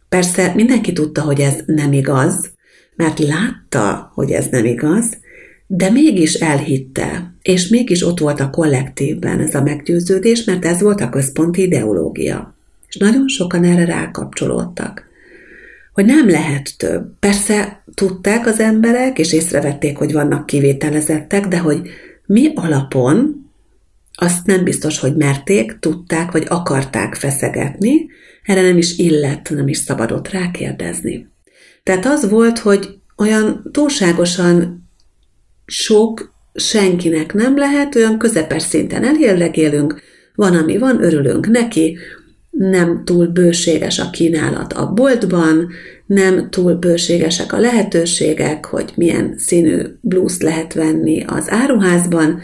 Persze 0.08 0.52
mindenki 0.54 0.92
tudta, 0.92 1.22
hogy 1.22 1.40
ez 1.40 1.54
nem 1.66 1.92
igaz, 1.92 2.50
mert 2.96 3.18
látta, 3.18 4.10
hogy 4.14 4.30
ez 4.30 4.46
nem 4.50 4.64
igaz, 4.64 5.06
de 5.66 5.90
mégis 5.90 6.34
elhitte, 6.34 7.34
és 7.42 7.68
mégis 7.68 8.06
ott 8.06 8.18
volt 8.18 8.40
a 8.40 8.50
kollektívben 8.50 9.40
ez 9.40 9.54
a 9.54 9.62
meggyőződés, 9.62 10.44
mert 10.44 10.64
ez 10.64 10.80
volt 10.80 11.00
a 11.00 11.10
központi 11.10 11.62
ideológia. 11.62 12.54
És 12.88 12.96
nagyon 12.96 13.28
sokan 13.28 13.64
erre 13.64 13.84
rákapcsolódtak. 13.84 15.09
Hogy 16.00 16.08
nem 16.08 16.28
lehet 16.28 16.76
több. 16.76 17.18
Persze 17.18 17.82
tudták 17.94 18.46
az 18.46 18.60
emberek, 18.60 19.18
és 19.18 19.32
észrevették, 19.32 19.96
hogy 19.96 20.12
vannak 20.12 20.46
kivételezettek, 20.46 21.46
de 21.46 21.58
hogy 21.58 21.80
mi 22.26 22.52
alapon, 22.54 23.46
azt 24.12 24.46
nem 24.46 24.64
biztos, 24.64 24.98
hogy 24.98 25.16
merték, 25.16 25.78
tudták, 25.78 26.30
vagy 26.30 26.44
akarták 26.48 27.14
feszegetni, 27.14 28.06
erre 28.42 28.62
nem 28.62 28.76
is 28.76 28.98
illett, 28.98 29.50
nem 29.50 29.68
is 29.68 29.76
szabadott 29.76 30.28
rákérdezni. 30.28 31.28
Tehát 31.82 32.06
az 32.06 32.30
volt, 32.30 32.58
hogy 32.58 32.88
olyan 33.16 33.68
túlságosan 33.72 34.84
sok 35.66 36.34
senkinek 36.54 37.32
nem 37.32 37.56
lehet, 37.56 37.94
olyan 37.94 38.18
közepes 38.18 38.62
szinten 38.62 39.04
elérlegélünk, 39.04 40.02
van, 40.34 40.56
ami 40.56 40.78
van, 40.78 41.02
örülünk 41.02 41.46
neki, 41.46 41.98
nem 42.50 43.04
túl 43.04 43.26
bőséges 43.26 43.98
a 43.98 44.10
kínálat 44.10 44.72
a 44.72 44.92
boltban, 44.92 45.68
nem 46.06 46.50
túl 46.50 46.74
bőségesek 46.74 47.52
a 47.52 47.58
lehetőségek, 47.58 48.64
hogy 48.64 48.92
milyen 48.96 49.34
színű 49.36 49.82
blúzt 50.00 50.42
lehet 50.42 50.74
venni 50.74 51.24
az 51.26 51.50
áruházban, 51.50 52.40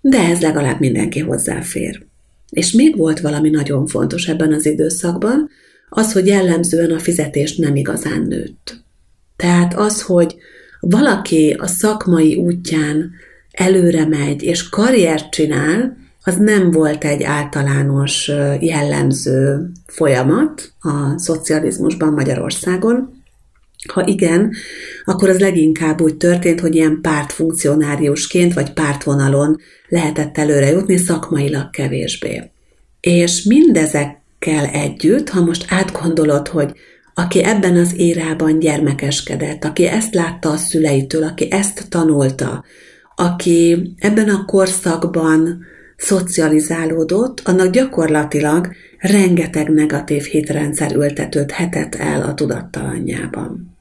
de 0.00 0.18
ez 0.18 0.40
legalább 0.40 0.80
mindenki 0.80 1.20
hozzáfér. 1.20 2.02
És 2.50 2.72
még 2.72 2.96
volt 2.96 3.20
valami 3.20 3.50
nagyon 3.50 3.86
fontos 3.86 4.28
ebben 4.28 4.52
az 4.52 4.66
időszakban, 4.66 5.48
az, 5.88 6.12
hogy 6.12 6.26
jellemzően 6.26 6.90
a 6.90 6.98
fizetés 6.98 7.56
nem 7.56 7.76
igazán 7.76 8.22
nőtt. 8.22 8.84
Tehát 9.36 9.74
az, 9.74 10.02
hogy 10.02 10.36
valaki 10.80 11.56
a 11.58 11.66
szakmai 11.66 12.34
útján 12.34 13.10
előre 13.50 14.06
megy 14.06 14.42
és 14.42 14.68
karriert 14.68 15.30
csinál, 15.30 15.96
az 16.24 16.36
nem 16.36 16.70
volt 16.70 17.04
egy 17.04 17.22
általános 17.22 18.30
jellemző 18.60 19.70
folyamat 19.86 20.72
a 20.80 21.18
szocializmusban 21.18 22.12
Magyarországon. 22.12 23.22
Ha 23.92 24.06
igen, 24.06 24.52
akkor 25.04 25.28
az 25.28 25.38
leginkább 25.38 26.00
úgy 26.00 26.16
történt, 26.16 26.60
hogy 26.60 26.74
ilyen 26.74 26.98
pártfunkcionáriusként 27.02 28.54
vagy 28.54 28.72
pártvonalon 28.72 29.56
lehetett 29.88 30.38
előre 30.38 30.70
jutni, 30.70 30.96
szakmailag 30.96 31.70
kevésbé. 31.70 32.50
És 33.00 33.42
mindezekkel 33.42 34.64
együtt, 34.64 35.28
ha 35.28 35.40
most 35.40 35.66
átgondolod, 35.68 36.48
hogy 36.48 36.72
aki 37.14 37.44
ebben 37.44 37.76
az 37.76 37.94
érában 37.96 38.58
gyermekeskedett, 38.58 39.64
aki 39.64 39.86
ezt 39.86 40.14
látta 40.14 40.50
a 40.50 40.56
szüleitől, 40.56 41.22
aki 41.22 41.50
ezt 41.50 41.88
tanulta, 41.88 42.64
aki 43.16 43.92
ebben 43.98 44.28
a 44.28 44.44
korszakban 44.44 45.64
szocializálódott, 45.96 47.40
annak 47.44 47.72
gyakorlatilag 47.72 48.72
rengeteg 48.98 49.68
negatív 49.68 50.22
hitrendszer 50.22 50.94
ültetődhetett 50.94 51.94
el 51.94 52.22
a 52.22 52.34
tudattalanjában. 52.34 53.76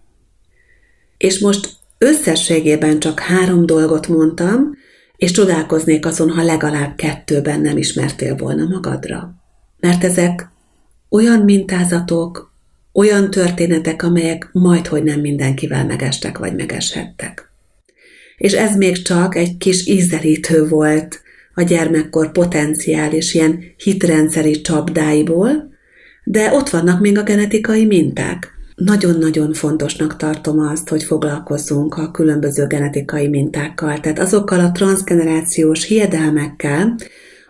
És 1.17 1.39
most 1.39 1.69
összességében 1.97 2.99
csak 2.99 3.19
három 3.19 3.65
dolgot 3.65 4.07
mondtam, 4.07 4.75
és 5.15 5.31
csodálkoznék 5.31 6.05
azon, 6.05 6.29
ha 6.29 6.43
legalább 6.43 6.95
kettőben 6.95 7.61
nem 7.61 7.77
ismertél 7.77 8.35
volna 8.35 8.65
magadra. 8.65 9.35
Mert 9.79 10.03
ezek 10.03 10.47
olyan 11.09 11.39
mintázatok, 11.39 12.53
olyan 12.93 13.31
történetek, 13.31 14.03
amelyek 14.03 14.49
majdhogy 14.51 15.03
nem 15.03 15.19
mindenkivel 15.19 15.85
megestek 15.85 16.37
vagy 16.37 16.55
megeshettek. 16.55 17.51
És 18.37 18.53
ez 18.53 18.75
még 18.75 19.01
csak 19.01 19.35
egy 19.35 19.57
kis 19.57 19.87
ízelítő 19.87 20.67
volt 20.67 21.21
a 21.53 21.61
gyermekkor 21.61 22.31
potenciális 22.31 23.33
ilyen 23.33 23.59
hitrendszeri 23.77 24.61
csapdáiból, 24.61 25.71
de 26.23 26.53
ott 26.53 26.69
vannak 26.69 26.99
még 26.99 27.17
a 27.17 27.23
genetikai 27.23 27.85
minták. 27.85 28.51
Nagyon-nagyon 28.75 29.53
fontosnak 29.53 30.15
tartom 30.15 30.59
azt, 30.59 30.89
hogy 30.89 31.03
foglalkozzunk 31.03 31.97
a 31.97 32.11
különböző 32.11 32.67
genetikai 32.67 33.27
mintákkal, 33.27 33.99
tehát 33.99 34.19
azokkal 34.19 34.59
a 34.59 34.71
transgenerációs 34.71 35.85
hiedelmekkel, 35.85 36.95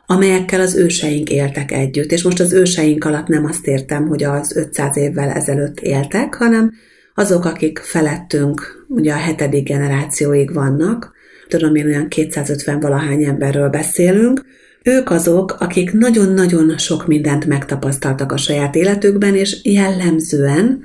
amelyekkel 0.05 0.61
az 0.61 0.75
őseink 0.75 1.29
éltek 1.29 1.71
együtt. 1.71 2.11
És 2.11 2.23
most 2.23 2.39
az 2.39 2.53
őseink 2.53 3.05
alatt 3.05 3.27
nem 3.27 3.45
azt 3.45 3.67
értem, 3.67 4.07
hogy 4.07 4.23
az 4.23 4.55
500 4.55 4.97
évvel 4.97 5.29
ezelőtt 5.29 5.79
éltek, 5.79 6.33
hanem 6.33 6.73
azok, 7.15 7.45
akik 7.45 7.79
felettünk, 7.79 8.85
ugye 8.87 9.13
a 9.13 9.17
hetedik 9.17 9.67
generációig 9.67 10.53
vannak, 10.53 11.12
tudom 11.47 11.75
én 11.75 11.85
olyan 11.85 12.07
250 12.07 12.79
valahány 12.79 13.23
emberről 13.23 13.69
beszélünk, 13.69 14.45
ők 14.83 15.09
azok, 15.09 15.55
akik 15.59 15.91
nagyon-nagyon 15.91 16.77
sok 16.77 17.07
mindent 17.07 17.45
megtapasztaltak 17.45 18.31
a 18.31 18.37
saját 18.37 18.75
életükben, 18.75 19.35
és 19.35 19.59
jellemzően 19.63 20.81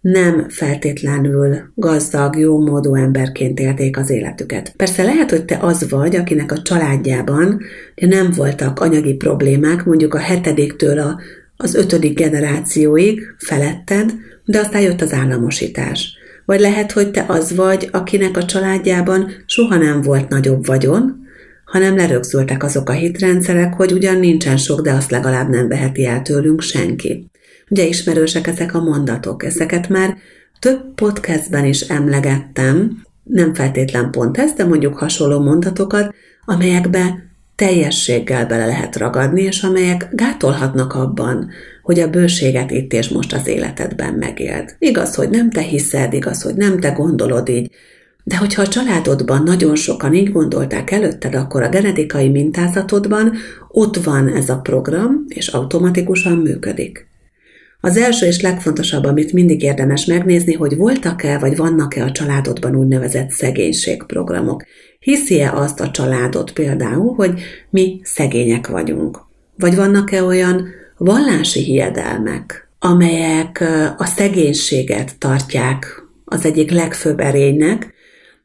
nem 0.00 0.48
feltétlenül 0.48 1.56
gazdag, 1.74 2.36
jó 2.36 2.60
módú 2.60 2.94
emberként 2.94 3.60
élték 3.60 3.96
az 3.98 4.10
életüket. 4.10 4.72
Persze 4.76 5.02
lehet, 5.02 5.30
hogy 5.30 5.44
te 5.44 5.58
az 5.60 5.90
vagy, 5.90 6.16
akinek 6.16 6.52
a 6.52 6.62
családjában 6.62 7.60
nem 7.94 8.30
voltak 8.36 8.80
anyagi 8.80 9.14
problémák, 9.14 9.84
mondjuk 9.84 10.14
a 10.14 10.18
hetediktől 10.18 10.98
a, 10.98 11.20
az 11.56 11.74
ötödik 11.74 12.18
generációig 12.18 13.20
feletted, 13.38 14.12
de 14.44 14.58
aztán 14.58 14.82
jött 14.82 15.00
az 15.00 15.12
államosítás. 15.12 16.16
Vagy 16.44 16.60
lehet, 16.60 16.92
hogy 16.92 17.10
te 17.10 17.24
az 17.28 17.54
vagy, 17.54 17.88
akinek 17.92 18.36
a 18.36 18.44
családjában 18.44 19.30
soha 19.46 19.76
nem 19.76 20.02
volt 20.02 20.28
nagyobb 20.28 20.66
vagyon, 20.66 21.20
hanem 21.64 21.96
lerögzültek 21.96 22.62
azok 22.62 22.88
a 22.88 22.92
hitrendszerek, 22.92 23.74
hogy 23.74 23.92
ugyan 23.92 24.18
nincsen 24.18 24.56
sok, 24.56 24.80
de 24.80 24.92
azt 24.92 25.10
legalább 25.10 25.48
nem 25.48 25.68
veheti 25.68 26.06
el 26.06 26.22
tőlünk 26.22 26.60
senki. 26.60 27.30
Ugye 27.68 27.84
ismerősek 27.84 28.46
ezek 28.46 28.74
a 28.74 28.82
mondatok, 28.82 29.44
ezeket 29.44 29.88
már 29.88 30.16
több 30.58 30.94
podcastben 30.94 31.64
is 31.64 31.80
emlegettem, 31.80 33.02
nem 33.22 33.54
feltétlen 33.54 34.10
pont 34.10 34.38
ez, 34.38 34.52
de 34.52 34.64
mondjuk 34.64 34.98
hasonló 34.98 35.40
mondatokat, 35.40 36.14
amelyekbe 36.44 37.30
teljességgel 37.56 38.46
bele 38.46 38.66
lehet 38.66 38.96
ragadni, 38.96 39.42
és 39.42 39.62
amelyek 39.62 40.08
gátolhatnak 40.12 40.94
abban, 40.94 41.50
hogy 41.82 42.00
a 42.00 42.10
bőséget 42.10 42.70
itt 42.70 42.92
és 42.92 43.08
most 43.08 43.32
az 43.32 43.46
életedben 43.46 44.14
megéld. 44.14 44.76
Igaz, 44.78 45.14
hogy 45.14 45.30
nem 45.30 45.50
te 45.50 45.60
hiszed, 45.60 46.12
igaz, 46.12 46.42
hogy 46.42 46.54
nem 46.54 46.80
te 46.80 46.90
gondolod 46.90 47.48
így, 47.48 47.70
de 48.24 48.36
hogyha 48.36 48.62
a 48.62 48.68
családodban 48.68 49.42
nagyon 49.42 49.76
sokan 49.76 50.14
így 50.14 50.32
gondolták 50.32 50.90
előtted, 50.90 51.34
akkor 51.34 51.62
a 51.62 51.68
genetikai 51.68 52.28
mintázatodban 52.28 53.32
ott 53.68 53.96
van 53.96 54.28
ez 54.28 54.48
a 54.48 54.58
program, 54.58 55.24
és 55.28 55.48
automatikusan 55.48 56.36
működik. 56.36 57.10
Az 57.80 57.96
első 57.96 58.26
és 58.26 58.40
legfontosabb, 58.40 59.04
amit 59.04 59.32
mindig 59.32 59.62
érdemes 59.62 60.04
megnézni, 60.04 60.52
hogy 60.52 60.76
voltak-e 60.76 61.38
vagy 61.38 61.56
vannak-e 61.56 62.04
a 62.04 62.12
családodban 62.12 62.76
úgynevezett 62.76 63.30
szegénységprogramok. 63.30 64.64
Hiszi-e 64.98 65.52
azt 65.52 65.80
a 65.80 65.90
családod 65.90 66.52
például, 66.52 67.14
hogy 67.14 67.40
mi 67.70 68.00
szegények 68.02 68.66
vagyunk? 68.66 69.20
Vagy 69.58 69.74
vannak-e 69.74 70.22
olyan 70.22 70.68
vallási 71.04 71.60
hiedelmek, 71.60 72.68
amelyek 72.78 73.64
a 73.96 74.04
szegénységet 74.04 75.18
tartják 75.18 76.02
az 76.24 76.44
egyik 76.44 76.70
legfőbb 76.70 77.20
erénynek, 77.20 77.94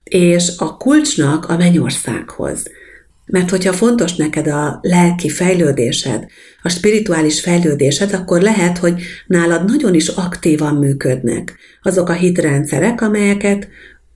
és 0.04 0.52
a 0.58 0.78
kulcsnak 0.78 1.46
a 1.50 1.58
mennyországhoz. 1.58 2.64
Mert 3.26 3.50
hogyha 3.50 3.74
fontos 3.74 4.16
neked 4.16 4.48
a 4.48 4.80
lelki 4.82 5.30
fejlődésed, 5.30 6.26
a 6.62 6.70
spirituális 6.70 7.42
fejlődésed, 7.42 8.14
akkor 8.14 8.42
lehet, 8.42 8.78
hogy 8.78 9.02
nálad 9.28 9.66
nagyon 9.66 9.94
is 9.94 10.08
aktívan 10.08 10.76
működnek 10.76 11.58
azok 11.82 12.10
a 12.10 12.14
hitrendszerek, 12.14 13.02
amelyeket 13.02 13.68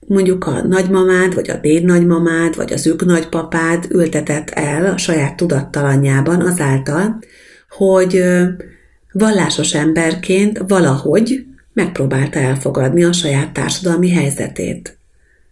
mondjuk 0.06 0.46
a 0.46 0.62
nagymamád, 0.66 1.34
vagy 1.34 1.50
a 1.50 1.56
dédnagymamád, 1.56 2.56
vagy 2.56 2.72
az 2.72 2.86
ők 2.86 3.04
nagypapád 3.04 3.86
ültetett 3.90 4.50
el 4.50 4.92
a 4.92 4.96
saját 4.96 5.36
tudattalanjában 5.36 6.40
azáltal, 6.40 7.18
hogy 7.76 8.22
vallásos 9.12 9.74
emberként 9.74 10.62
valahogy 10.66 11.46
megpróbálta 11.72 12.38
elfogadni 12.38 13.04
a 13.04 13.12
saját 13.12 13.52
társadalmi 13.52 14.10
helyzetét. 14.10 14.96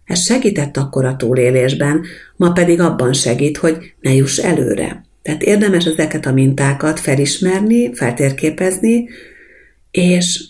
Ez 0.05 0.25
segített 0.25 0.77
akkor 0.77 1.05
a 1.05 1.15
túlélésben, 1.15 2.01
ma 2.35 2.51
pedig 2.51 2.79
abban 2.79 3.13
segít, 3.13 3.57
hogy 3.57 3.93
ne 4.01 4.13
juss 4.13 4.37
előre. 4.37 5.05
Tehát 5.21 5.43
érdemes 5.43 5.85
ezeket 5.85 6.25
a 6.25 6.31
mintákat 6.31 6.99
felismerni, 6.99 7.93
feltérképezni, 7.93 9.09
és 9.91 10.43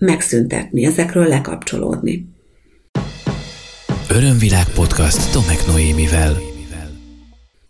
megszüntetni, 0.00 0.84
ezekről 0.84 1.26
lekapcsolódni. 1.26 2.28
Örömvilág 4.10 4.66
podcast 4.74 5.32
Tomek 5.32 5.66
Noémivel. 5.66 6.47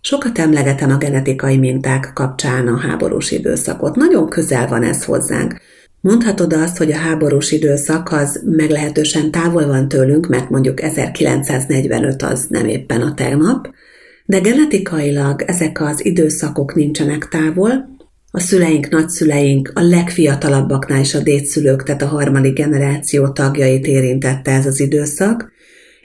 Sokat 0.01 0.39
emlegetem 0.39 0.91
a 0.91 0.97
genetikai 0.97 1.57
minták 1.57 2.11
kapcsán 2.15 2.69
a 2.69 2.79
háborús 2.79 3.31
időszakot. 3.31 3.97
Nagyon 3.97 4.29
közel 4.29 4.69
van 4.69 4.83
ez 4.83 5.05
hozzánk. 5.05 5.61
Mondhatod 6.01 6.53
azt, 6.53 6.77
hogy 6.77 6.93
a 6.93 6.97
háborús 6.97 7.53
időszak 7.53 8.13
az 8.13 8.43
meglehetősen 8.45 9.31
távol 9.31 9.67
van 9.67 9.89
tőlünk, 9.89 10.27
mert 10.27 10.51
mondjuk 10.51 10.83
1945 10.83 12.23
az 12.23 12.47
nem 12.49 12.67
éppen 12.67 13.01
a 13.01 13.15
tegnap, 13.15 13.69
de 14.25 14.39
genetikailag 14.39 15.43
ezek 15.43 15.81
az 15.81 16.05
időszakok 16.05 16.75
nincsenek 16.75 17.29
távol, 17.29 17.97
a 18.31 18.41
szüleink, 18.41 18.89
nagyszüleink, 18.89 19.73
a 19.75 19.81
legfiatalabbaknál 19.81 21.01
is 21.01 21.15
a 21.15 21.21
dédszülők, 21.21 21.83
tehát 21.83 22.03
a 22.03 22.07
harmadik 22.07 22.55
generáció 22.55 23.29
tagjait 23.29 23.87
érintette 23.87 24.51
ez 24.51 24.67
az 24.67 24.81
időszak, 24.81 25.53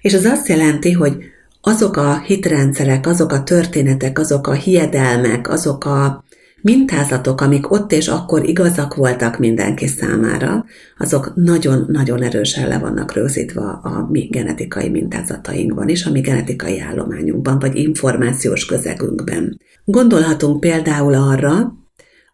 és 0.02 0.14
az 0.14 0.26
azt 0.26 0.48
jelenti, 0.48 0.92
hogy 0.92 1.18
azok 1.66 1.98
a 1.98 2.20
hitrendszerek, 2.20 3.08
azok 3.08 3.32
a 3.32 3.44
történetek, 3.44 4.20
azok 4.20 4.48
a 4.48 4.54
hiedelmek, 4.54 5.50
azok 5.50 5.86
a 5.86 6.24
mintázatok, 6.62 7.42
amik 7.42 7.72
ott 7.72 7.92
és 7.92 8.08
akkor 8.08 8.48
igazak 8.50 8.96
voltak 8.96 9.40
mindenki 9.40 9.88
számára, 9.88 10.66
azok 10.98 11.32
nagyon-nagyon 11.36 12.24
erősen 12.24 12.68
le 12.68 12.78
vannak 12.78 13.14
rögzítve 13.14 13.62
a 13.62 14.08
mi 14.12 14.22
genetikai 14.22 14.90
mintázatainkban 14.90 15.90
is, 15.90 16.06
a 16.06 16.12
mi 16.12 16.20
genetikai 16.20 16.80
állományunkban, 16.80 17.60
vagy 17.60 17.76
információs 17.76 18.66
közegünkben. 18.66 19.60
Gondolhatunk 19.86 20.60
például 20.60 21.14
arra, 21.14 21.74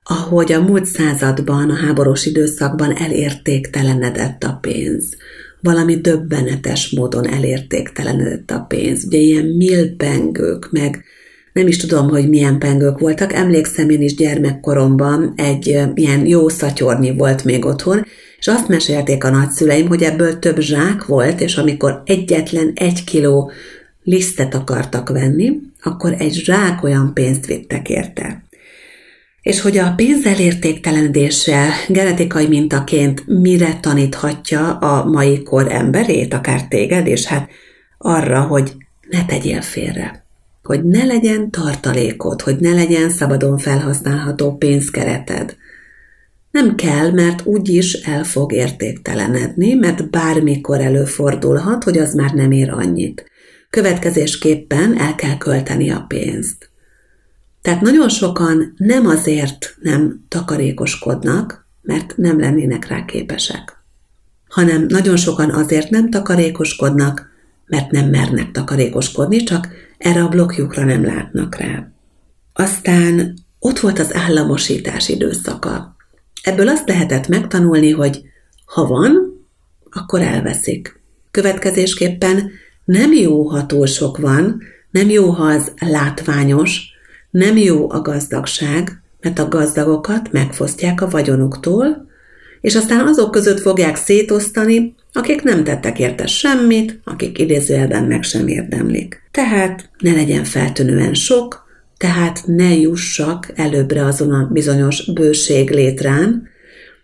ahogy 0.04 0.52
a 0.52 0.62
múlt 0.62 0.86
században, 0.86 1.70
a 1.70 1.76
háborús 1.76 2.26
időszakban 2.26 2.96
elértéktelenedett 2.96 4.44
a 4.44 4.58
pénz, 4.62 5.16
valami 5.62 5.96
döbbenetes 5.96 6.90
módon 6.90 7.28
elértéktelenedett 7.28 8.52
a 8.52 8.66
pénz. 8.68 9.06
Ugye 9.06 9.18
ilyen 9.18 9.46
millpengők, 9.46 10.72
meg 10.72 11.04
nem 11.54 11.68
is 11.68 11.78
tudom, 11.78 12.10
hogy 12.10 12.30
milyen 12.30 12.60
pengők 12.60 13.00
voltak. 13.00 13.34
Emlékszem 13.34 13.90
én 13.90 14.02
is 14.02 14.16
gyermekkoromban 14.16 15.34
egy 15.36 15.68
ilyen 15.96 16.26
jó 16.26 16.50
szatyornyi 16.50 17.16
volt 17.16 17.44
még 17.44 17.66
otthon, 17.66 18.06
és 18.40 18.48
azt 18.48 18.68
mesélték 18.68 19.24
a 19.24 19.30
nagyszüleim, 19.30 19.88
hogy 19.88 20.04
ebből 20.04 20.40
több 20.40 20.60
zsák 20.60 21.06
volt, 21.06 21.42
és 21.42 21.58
amikor 21.58 22.02
egyetlen 22.06 22.72
egy 22.76 23.04
kiló 23.04 23.52
lisztet 24.04 24.56
akartak 24.56 25.10
venni, 25.10 25.60
akkor 25.82 26.16
egy 26.18 26.34
zsák 26.34 26.84
olyan 26.84 27.14
pénzt 27.14 27.46
vittek 27.46 27.90
érte. 27.90 28.44
És 29.42 29.62
hogy 29.62 29.78
a 29.78 29.94
pénzzel 29.96 30.40
értéktelenedése 30.40 31.70
genetikai 31.88 32.48
mintaként 32.48 33.24
mire 33.28 33.80
taníthatja 33.82 34.78
a 34.78 35.06
mai 35.06 35.44
kor 35.44 35.72
emberét, 35.72 36.34
akár 36.34 36.68
téged, 36.68 37.08
és 37.08 37.26
hát 37.26 37.50
arra, 37.98 38.42
hogy 38.42 38.76
ne 39.10 39.26
tegyél 39.26 39.62
félre, 39.62 40.26
hogy 40.64 40.84
ne 40.84 41.06
legyen 41.06 41.52
tartalékod, 41.52 42.42
hogy 42.42 42.56
ne 42.60 42.74
legyen 42.74 43.10
szabadon 43.10 43.58
felhasználható 43.58 44.56
pénzkereted. 44.58 45.56
Nem 46.52 46.76
kell, 46.76 47.12
mert 47.12 47.46
úgyis 47.46 47.94
el 47.94 48.24
fog 48.24 48.54
értéktelenedni, 48.54 49.74
mert 49.74 50.10
bármikor 50.10 50.80
előfordulhat, 50.80 51.84
hogy 51.84 51.98
az 51.98 52.14
már 52.14 52.34
nem 52.34 52.52
ér 52.52 52.70
annyit. 52.72 53.32
Következésképpen 53.70 54.98
el 54.98 55.16
kell 55.16 55.38
költeni 55.38 55.90
a 55.90 56.06
pénzt. 56.08 56.69
Tehát 57.70 57.84
nagyon 57.84 58.10
sokan 58.10 58.74
nem 58.78 59.06
azért 59.06 59.76
nem 59.82 60.26
takarékoskodnak, 60.28 61.68
mert 61.82 62.18
nem 62.18 62.40
lennének 62.40 62.88
rá 62.88 63.06
képesek, 63.06 63.78
hanem 64.48 64.86
nagyon 64.88 65.16
sokan 65.16 65.50
azért 65.50 65.90
nem 65.90 66.10
takarékoskodnak, 66.10 67.30
mert 67.66 67.92
nem 67.92 68.10
mernek 68.10 68.52
takarékoskodni, 68.52 69.44
csak 69.44 69.68
erre 69.98 70.24
a 70.24 70.28
blokkjukra 70.28 70.86
nem 70.86 71.06
látnak 71.06 71.56
rá. 71.56 71.88
Aztán 72.54 73.34
ott 73.60 73.80
volt 73.80 74.00
az 74.00 74.16
államosítás 74.16 75.10
időszaka. 75.10 75.96
Ebből 76.44 76.68
azt 76.68 76.88
lehetett 76.88 77.28
megtanulni, 77.28 77.92
hogy 77.92 78.22
ha 78.66 78.88
van, 78.88 79.44
akkor 79.92 80.22
elveszik. 80.22 81.00
Következésképpen 81.32 82.52
nem 82.86 83.14
jó, 83.14 83.48
ha 83.48 83.66
túl 83.66 83.86
sok 83.86 84.18
van, 84.18 84.62
nem 84.92 85.10
jó, 85.10 85.30
ha 85.30 85.44
az 85.44 85.72
látványos, 85.80 86.98
nem 87.30 87.58
jó 87.58 87.92
a 87.92 88.02
gazdagság, 88.02 89.02
mert 89.22 89.40
a 89.40 89.48
gazdagokat 89.48 90.32
megfosztják 90.32 91.02
a 91.02 91.10
vagyonuktól, 91.10 92.08
és 92.62 92.76
aztán 92.76 93.08
azok 93.08 93.32
között 93.32 93.60
fogják 93.60 93.96
szétosztani, 93.96 94.96
akik 95.14 95.42
nem 95.42 95.64
tettek 95.64 96.00
érte 96.00 96.28
semmit, 96.28 97.00
akik 97.04 97.40
idézőjelben 97.40 98.04
meg 98.04 98.24
sem 98.24 98.48
érdemlik. 98.48 99.22
Tehát 99.32 99.90
ne 100.00 100.12
legyen 100.12 100.44
feltűnően 100.44 101.14
sok, 101.14 101.68
tehát 101.98 102.44
ne 102.46 102.76
jussak 102.76 103.52
előbbre 103.56 104.06
azon 104.06 104.34
a 104.34 104.50
bizonyos 104.52 105.12
bőség 105.14 105.70
létrán, 105.70 106.48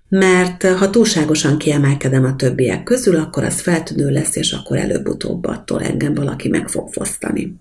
mert 0.09 0.63
ha 0.63 0.89
túlságosan 0.89 1.57
kiemelkedem 1.57 2.23
a 2.23 2.35
többiek 2.35 2.83
közül, 2.83 3.15
akkor 3.15 3.43
az 3.43 3.61
feltűnő 3.61 4.09
lesz, 4.09 4.35
és 4.35 4.51
akkor 4.51 4.77
előbb-utóbb 4.77 5.45
attól 5.45 5.81
engem 5.81 6.13
valaki 6.13 6.49
meg 6.49 6.67
fog 6.67 6.93
fosztani. 6.93 7.55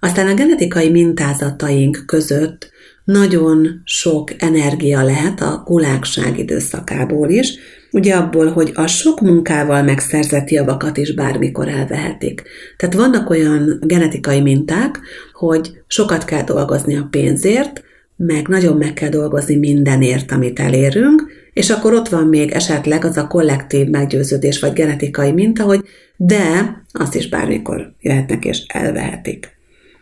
Aztán 0.00 0.26
a 0.26 0.34
genetikai 0.34 0.90
mintázataink 0.90 2.02
között 2.06 2.70
nagyon 3.04 3.82
sok 3.84 4.30
energia 4.38 5.02
lehet 5.02 5.40
a 5.40 5.62
gulágság 5.66 6.38
időszakából 6.38 7.28
is, 7.28 7.58
ugye 7.92 8.14
abból, 8.14 8.46
hogy 8.46 8.72
a 8.74 8.86
sok 8.86 9.20
munkával 9.20 9.82
megszerzett 9.82 10.50
javakat 10.50 10.96
is 10.96 11.14
bármikor 11.14 11.68
elvehetik. 11.68 12.42
Tehát 12.76 12.94
vannak 12.94 13.30
olyan 13.30 13.78
genetikai 13.80 14.40
minták, 14.40 15.00
hogy 15.32 15.70
sokat 15.86 16.24
kell 16.24 16.42
dolgozni 16.42 16.96
a 16.96 17.08
pénzért, 17.10 17.82
meg 18.16 18.48
nagyon 18.48 18.76
meg 18.76 18.92
kell 18.92 19.08
dolgozni 19.08 19.56
mindenért, 19.56 20.32
amit 20.32 20.60
elérünk, 20.60 21.22
és 21.52 21.70
akkor 21.70 21.94
ott 21.94 22.08
van 22.08 22.26
még 22.26 22.50
esetleg 22.50 23.04
az 23.04 23.16
a 23.16 23.26
kollektív 23.26 23.86
meggyőződés 23.86 24.60
vagy 24.60 24.72
genetikai 24.72 25.32
minta, 25.32 25.62
hogy 25.62 25.80
de 26.16 26.76
azt 26.92 27.14
is 27.14 27.28
bármikor 27.28 27.92
jöhetnek 28.00 28.44
és 28.44 28.64
elvehetik. 28.66 29.57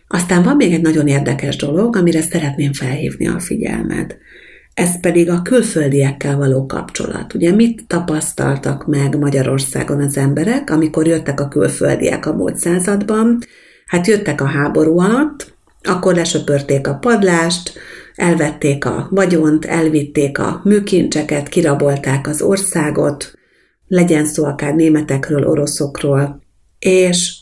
Aztán 0.09 0.43
van 0.43 0.57
még 0.57 0.73
egy 0.73 0.81
nagyon 0.81 1.07
érdekes 1.07 1.57
dolog, 1.57 1.97
amire 1.97 2.21
szeretném 2.21 2.73
felhívni 2.73 3.29
a 3.29 3.41
figyelmet. 3.41 4.19
Ez 4.75 5.01
pedig 5.01 5.31
a 5.31 5.43
külföldiekkel 5.43 6.37
való 6.37 6.67
kapcsolat. 6.67 7.35
Ugye 7.35 7.53
mit 7.53 7.87
tapasztaltak 7.87 8.87
meg 8.87 9.19
Magyarországon 9.19 10.01
az 10.01 10.17
emberek, 10.17 10.71
amikor 10.71 11.07
jöttek 11.07 11.41
a 11.41 11.49
külföldiek 11.49 12.27
a 12.27 12.33
múlt 12.33 12.57
században? 12.57 13.39
Hát 13.87 14.07
jöttek 14.07 14.41
a 14.41 14.47
háború 14.47 14.99
alatt, 14.99 15.55
akkor 15.83 16.15
lesöpörték 16.15 16.89
a 16.89 16.95
padlást, 16.95 17.73
elvették 18.15 18.85
a 18.85 19.09
vagyont, 19.11 19.65
elvitték 19.65 20.39
a 20.39 20.61
műkincseket, 20.65 21.49
kirabolták 21.49 22.29
az 22.29 22.43
országot, 22.43 23.33
legyen 23.87 24.25
szó 24.27 24.45
akár 24.45 24.75
németekről, 24.75 25.47
oroszokról, 25.47 26.43
és 26.79 27.35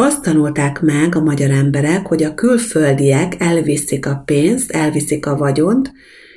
azt 0.00 0.22
tanulták 0.22 0.80
meg 0.80 1.14
a 1.16 1.20
magyar 1.20 1.50
emberek, 1.50 2.06
hogy 2.06 2.22
a 2.22 2.34
külföldiek 2.34 3.34
elviszik 3.38 4.06
a 4.06 4.22
pénzt, 4.24 4.70
elviszik 4.70 5.26
a 5.26 5.36
vagyont, 5.36 5.92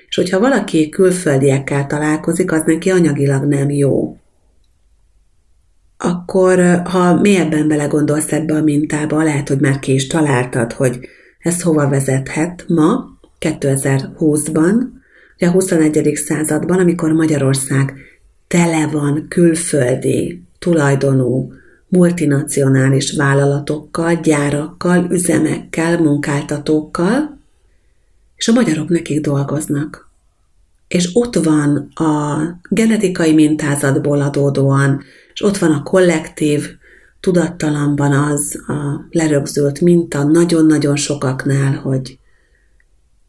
és 0.08 0.16
hogyha 0.16 0.40
valaki 0.40 0.90
külföldiekkel 0.90 1.88
találkozik, 1.88 2.52
az 2.52 2.62
neki 2.66 2.90
anyagilag 2.90 3.44
nem 3.44 3.70
jó. 3.70 4.18
Akkor, 5.98 6.82
ha 6.84 7.20
mélyebben 7.20 7.68
belegondolsz 7.68 8.32
ebbe 8.32 8.54
a 8.54 8.62
mintába, 8.62 9.24
lehet, 9.24 9.48
hogy 9.48 9.60
már 9.60 9.80
ki 9.80 9.94
is 9.94 10.08
találtad, 10.08 10.74
hogy 10.74 11.00
ez 11.40 11.62
hova 11.62 11.90
vezethet 11.90 12.66
ma, 12.68 13.06
2020-ban, 13.40 14.76
ugye 15.36 15.48
a 15.48 15.52
21. 15.52 16.12
században, 16.16 16.80
amikor 16.80 17.12
Magyarország 17.12 17.94
tele 18.48 18.88
van 18.88 19.26
külföldi 19.30 20.42
tulajdonú 20.60 21.60
multinacionális 21.92 23.12
vállalatokkal, 23.12 24.16
gyárakkal, 24.16 25.08
üzemekkel, 25.10 26.00
munkáltatókkal, 26.02 27.38
és 28.36 28.48
a 28.48 28.54
magyarok 28.54 28.90
nekik 28.90 29.22
dolgoznak. 29.22 30.10
És 30.88 31.10
ott 31.14 31.36
van 31.36 31.76
a 31.94 32.40
genetikai 32.70 33.34
mintázatból 33.34 34.22
adódóan, 34.22 35.02
és 35.34 35.42
ott 35.44 35.58
van 35.58 35.72
a 35.72 35.84
kollektív 35.84 36.70
tudattalamban 37.20 38.12
az 38.12 38.64
a 38.68 39.08
lerögzült 39.10 39.82
minta 39.82 40.24
nagyon-nagyon 40.24 40.96
sokaknál, 40.96 41.74
hogy 41.74 42.20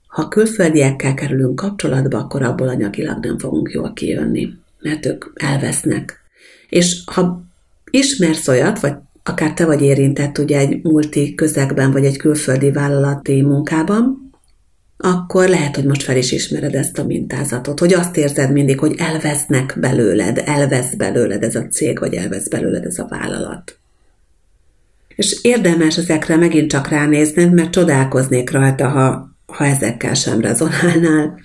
ha 0.07 0.29
külföldiekkel 0.29 1.15
kerülünk 1.15 1.57
kapcsolatba, 1.57 2.19
akkor 2.19 2.43
abból 2.43 2.69
anyagilag 2.69 3.25
nem 3.25 3.39
fogunk 3.39 3.71
jól 3.71 3.93
kijönni. 3.93 4.55
mert 4.81 5.07
ők 5.07 5.25
elvesznek. 5.35 6.21
És 6.69 7.03
ha 7.07 7.43
ismersz 7.93 8.49
olyat, 8.49 8.81
vagy 8.81 8.93
akár 9.23 9.55
te 9.55 9.65
vagy 9.65 9.83
érintett 9.83 10.39
ugye 10.39 10.59
egy 10.59 10.83
multi 10.83 11.35
közegben, 11.35 11.93
vagy 11.93 12.05
egy 12.05 12.17
külföldi 12.17 12.71
vállalati 12.71 13.43
munkában, 13.43 14.31
akkor 14.97 15.49
lehet, 15.49 15.75
hogy 15.75 15.85
most 15.85 16.03
fel 16.03 16.17
is 16.17 16.33
ismered 16.33 16.75
ezt 16.75 16.99
a 16.99 17.05
mintázatot, 17.05 17.79
hogy 17.79 17.93
azt 17.93 18.17
érzed 18.17 18.53
mindig, 18.53 18.79
hogy 18.79 18.95
elvesznek 18.99 19.77
belőled, 19.81 20.43
elvesz 20.45 20.95
belőled 20.95 21.43
ez 21.43 21.55
a 21.55 21.67
cég, 21.67 21.99
vagy 21.99 22.15
elvesz 22.15 22.49
belőled 22.49 22.85
ez 22.85 22.99
a 22.99 23.07
vállalat. 23.09 23.79
És 25.17 25.39
érdemes 25.43 25.99
ezekre 25.99 26.37
megint 26.37 26.71
csak 26.71 26.89
ránézned, 26.89 27.53
mert 27.53 27.71
csodálkoznék 27.71 28.51
rajta, 28.51 28.89
ha, 28.89 29.37
ha 29.47 29.65
ezekkel 29.65 30.15
sem 30.15 30.41
rezonálnál, 30.41 31.41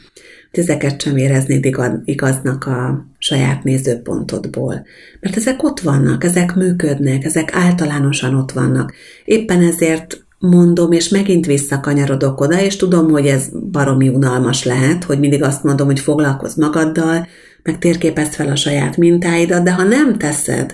hogy 0.51 0.59
ezeket 0.59 1.01
sem 1.01 1.17
éreznéd 1.17 1.65
igaznak 2.05 2.65
a 2.65 3.05
saját 3.27 3.63
nézőpontodból. 3.63 4.85
Mert 5.19 5.35
ezek 5.35 5.63
ott 5.63 5.79
vannak, 5.79 6.23
ezek 6.23 6.55
működnek, 6.55 7.23
ezek 7.23 7.49
általánosan 7.53 8.35
ott 8.35 8.51
vannak. 8.51 8.93
Éppen 9.25 9.61
ezért 9.61 10.25
mondom, 10.39 10.91
és 10.91 11.09
megint 11.09 11.45
visszakanyarodok 11.45 12.41
oda, 12.41 12.61
és 12.61 12.75
tudom, 12.75 13.09
hogy 13.09 13.25
ez 13.25 13.49
baromi 13.71 14.07
unalmas 14.07 14.63
lehet, 14.63 15.03
hogy 15.03 15.19
mindig 15.19 15.43
azt 15.43 15.63
mondom, 15.63 15.87
hogy 15.87 15.99
foglalkozz 15.99 16.55
magaddal, 16.55 17.27
meg 17.63 17.77
térképezd 17.77 18.33
fel 18.33 18.47
a 18.47 18.55
saját 18.55 18.97
mintáidat, 18.97 19.63
de 19.63 19.73
ha 19.73 19.83
nem 19.83 20.17
teszed, 20.17 20.73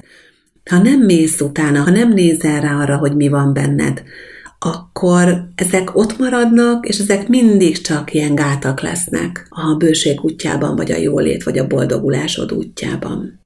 ha 0.70 0.78
nem 0.78 1.00
mész 1.00 1.42
utána, 1.42 1.82
ha 1.82 1.90
nem 1.90 2.14
nézel 2.14 2.62
rá 2.62 2.82
arra, 2.82 2.98
hogy 2.98 3.16
mi 3.16 3.28
van 3.28 3.54
benned, 3.54 4.04
akkor 4.66 5.48
ezek 5.56 5.96
ott 5.96 6.18
maradnak, 6.18 6.88
és 6.88 7.00
ezek 7.00 7.28
mindig 7.28 7.82
csak 7.82 8.14
ilyen 8.14 8.36
gátak 8.36 8.82
lesznek 8.82 9.48
a 9.50 9.76
bőség 9.76 10.24
útjában, 10.24 10.76
vagy 10.76 10.92
a 10.92 10.98
jólét, 10.98 11.44
vagy 11.44 11.58
a 11.58 11.68
boldogulásod 11.68 12.54
útjában. 12.54 13.40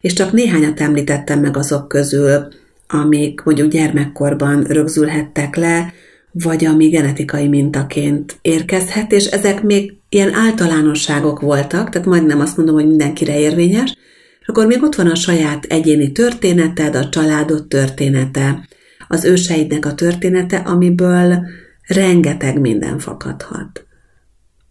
És 0.00 0.12
csak 0.12 0.32
néhányat 0.32 0.80
említettem 0.80 1.40
meg 1.40 1.56
azok 1.56 1.88
közül, 1.88 2.48
amik 2.88 3.42
mondjuk 3.42 3.70
gyermekkorban 3.70 4.62
rögzülhettek 4.62 5.56
le, 5.56 5.92
vagy 6.32 6.64
ami 6.64 6.88
genetikai 6.88 7.48
mintaként 7.48 8.38
érkezhet, 8.42 9.12
és 9.12 9.26
ezek 9.26 9.62
még 9.62 9.94
ilyen 10.08 10.34
általánosságok 10.34 11.40
voltak, 11.40 11.88
tehát 11.88 12.08
majdnem 12.08 12.40
azt 12.40 12.56
mondom, 12.56 12.74
hogy 12.74 12.86
mindenkire 12.86 13.38
érvényes, 13.38 13.96
és 14.40 14.48
akkor 14.48 14.66
még 14.66 14.82
ott 14.82 14.94
van 14.94 15.10
a 15.10 15.14
saját 15.14 15.64
egyéni 15.64 16.12
történeted, 16.12 16.94
a 16.94 17.08
családod 17.08 17.66
története, 17.66 18.68
az 19.12 19.24
őseidnek 19.24 19.86
a 19.86 19.94
története, 19.94 20.56
amiből 20.56 21.46
rengeteg 21.86 22.60
minden 22.60 22.98
fakadhat. 22.98 23.86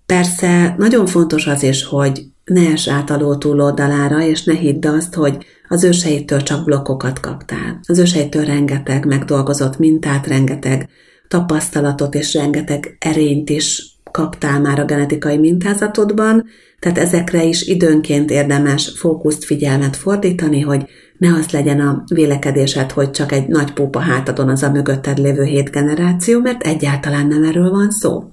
Persze 0.05 0.75
nagyon 0.77 1.05
fontos 1.05 1.47
az 1.47 1.63
is, 1.63 1.83
hogy 1.83 2.25
ne 2.45 2.71
es 2.71 2.87
át 2.87 3.13
túloldalára, 3.37 4.21
és 4.21 4.43
ne 4.43 4.53
hidd 4.53 4.87
azt, 4.87 5.13
hogy 5.13 5.45
az 5.67 5.83
őseitől 5.83 6.41
csak 6.41 6.65
blokkokat 6.65 7.19
kaptál. 7.19 7.79
Az 7.87 7.99
őseitől 7.99 8.45
rengeteg 8.45 9.05
megdolgozott 9.05 9.77
mintát, 9.77 10.27
rengeteg 10.27 10.89
tapasztalatot 11.27 12.15
és 12.15 12.33
rengeteg 12.33 12.97
erényt 12.99 13.49
is 13.49 13.95
kaptál 14.11 14.61
már 14.61 14.79
a 14.79 14.85
genetikai 14.85 15.37
mintázatodban, 15.37 16.45
tehát 16.79 16.97
ezekre 16.97 17.43
is 17.43 17.61
időnként 17.61 18.31
érdemes 18.31 18.91
fókuszt, 18.95 19.43
figyelmet 19.43 19.95
fordítani, 19.95 20.61
hogy 20.61 20.85
ne 21.21 21.33
az 21.33 21.49
legyen 21.49 21.79
a 21.79 22.03
vélekedésed, 22.13 22.91
hogy 22.91 23.11
csak 23.11 23.31
egy 23.31 23.47
nagy 23.47 23.73
pópa 23.73 23.99
hátadon 23.99 24.49
az 24.49 24.63
a 24.63 24.71
mögötted 24.71 25.17
lévő 25.17 25.43
hét 25.43 25.71
generáció, 25.71 26.39
mert 26.39 26.63
egyáltalán 26.63 27.27
nem 27.27 27.43
erről 27.43 27.69
van 27.69 27.91
szó. 27.91 28.23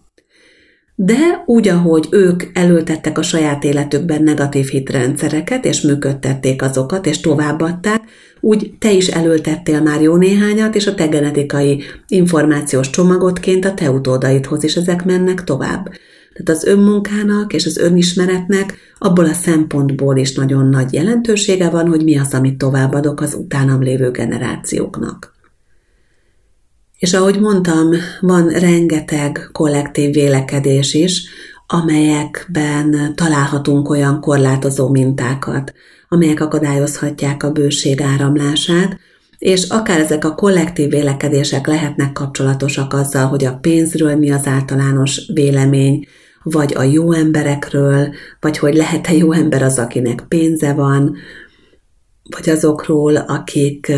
De 0.94 1.42
úgy, 1.46 1.68
ahogy 1.68 2.06
ők 2.10 2.42
elültettek 2.52 3.18
a 3.18 3.22
saját 3.22 3.64
életükben 3.64 4.22
negatív 4.22 4.66
hitrendszereket, 4.66 5.64
és 5.64 5.80
működtették 5.80 6.62
azokat, 6.62 7.06
és 7.06 7.20
továbbadták, 7.20 8.02
úgy 8.40 8.72
te 8.78 8.92
is 8.92 9.08
elültettél 9.08 9.82
már 9.82 10.00
jó 10.00 10.16
néhányat, 10.16 10.74
és 10.74 10.86
a 10.86 10.94
te 10.94 11.06
genetikai 11.06 11.82
információs 12.06 12.90
csomagodként 12.90 13.64
a 13.64 13.74
te 13.74 13.90
utódaidhoz 13.90 14.64
is 14.64 14.74
ezek 14.74 15.04
mennek 15.04 15.44
tovább. 15.44 15.90
Tehát 16.38 16.62
az 16.62 16.68
önmunkának 16.68 17.52
és 17.52 17.66
az 17.66 17.76
önismeretnek 17.76 18.76
abból 18.98 19.24
a 19.24 19.32
szempontból 19.32 20.16
is 20.16 20.34
nagyon 20.34 20.68
nagy 20.68 20.92
jelentősége 20.92 21.68
van, 21.68 21.88
hogy 21.88 22.04
mi 22.04 22.18
az, 22.18 22.34
amit 22.34 22.58
továbbadok 22.58 23.20
az 23.20 23.34
utánam 23.34 23.82
lévő 23.82 24.10
generációknak. 24.10 25.34
És 26.98 27.14
ahogy 27.14 27.40
mondtam, 27.40 27.90
van 28.20 28.48
rengeteg 28.48 29.48
kollektív 29.52 30.12
vélekedés 30.12 30.94
is, 30.94 31.28
amelyekben 31.66 33.14
találhatunk 33.14 33.88
olyan 33.88 34.20
korlátozó 34.20 34.88
mintákat, 34.88 35.72
amelyek 36.08 36.40
akadályozhatják 36.40 37.42
a 37.42 37.52
bőség 37.52 38.00
áramlását, 38.00 38.98
és 39.38 39.68
akár 39.68 40.00
ezek 40.00 40.24
a 40.24 40.34
kollektív 40.34 40.90
vélekedések 40.90 41.66
lehetnek 41.66 42.12
kapcsolatosak 42.12 42.92
azzal, 42.92 43.26
hogy 43.26 43.44
a 43.44 43.58
pénzről 43.60 44.16
mi 44.16 44.30
az 44.30 44.46
általános 44.46 45.30
vélemény, 45.34 46.06
vagy 46.50 46.74
a 46.76 46.82
jó 46.82 47.12
emberekről, 47.12 48.14
vagy 48.40 48.58
hogy 48.58 48.74
lehet-e 48.74 49.12
jó 49.12 49.32
ember 49.32 49.62
az, 49.62 49.78
akinek 49.78 50.24
pénze 50.28 50.72
van, 50.72 51.16
vagy 52.36 52.50
azokról, 52.50 53.16
akik 53.16 53.92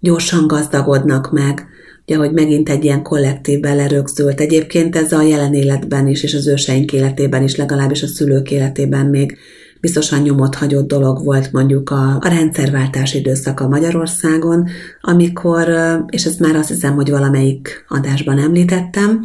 gyorsan 0.00 0.46
gazdagodnak 0.46 1.32
meg, 1.32 1.66
ugye, 2.06 2.16
hogy 2.16 2.32
megint 2.32 2.68
egy 2.68 2.84
ilyen 2.84 3.02
kollektívben 3.02 3.76
lerögzült. 3.76 4.40
Egyébként 4.40 4.96
ez 4.96 5.12
a 5.12 5.22
jelen 5.22 5.54
életben 5.54 6.06
is, 6.06 6.22
és 6.22 6.34
az 6.34 6.46
őseink 6.46 6.92
életében 6.92 7.42
is, 7.42 7.56
legalábbis 7.56 8.02
a 8.02 8.06
szülők 8.06 8.50
életében 8.50 9.06
még 9.06 9.38
biztosan 9.80 10.22
nyomot 10.22 10.54
hagyott 10.54 10.88
dolog 10.88 11.24
volt 11.24 11.52
mondjuk 11.52 11.90
a, 11.90 12.16
a 12.20 12.28
rendszerváltás 12.28 13.14
időszaka 13.14 13.68
Magyarországon, 13.68 14.68
amikor, 15.00 15.68
és 16.08 16.24
ezt 16.24 16.40
már 16.40 16.56
azt 16.56 16.68
hiszem, 16.68 16.94
hogy 16.94 17.10
valamelyik 17.10 17.84
adásban 17.88 18.38
említettem, 18.38 19.22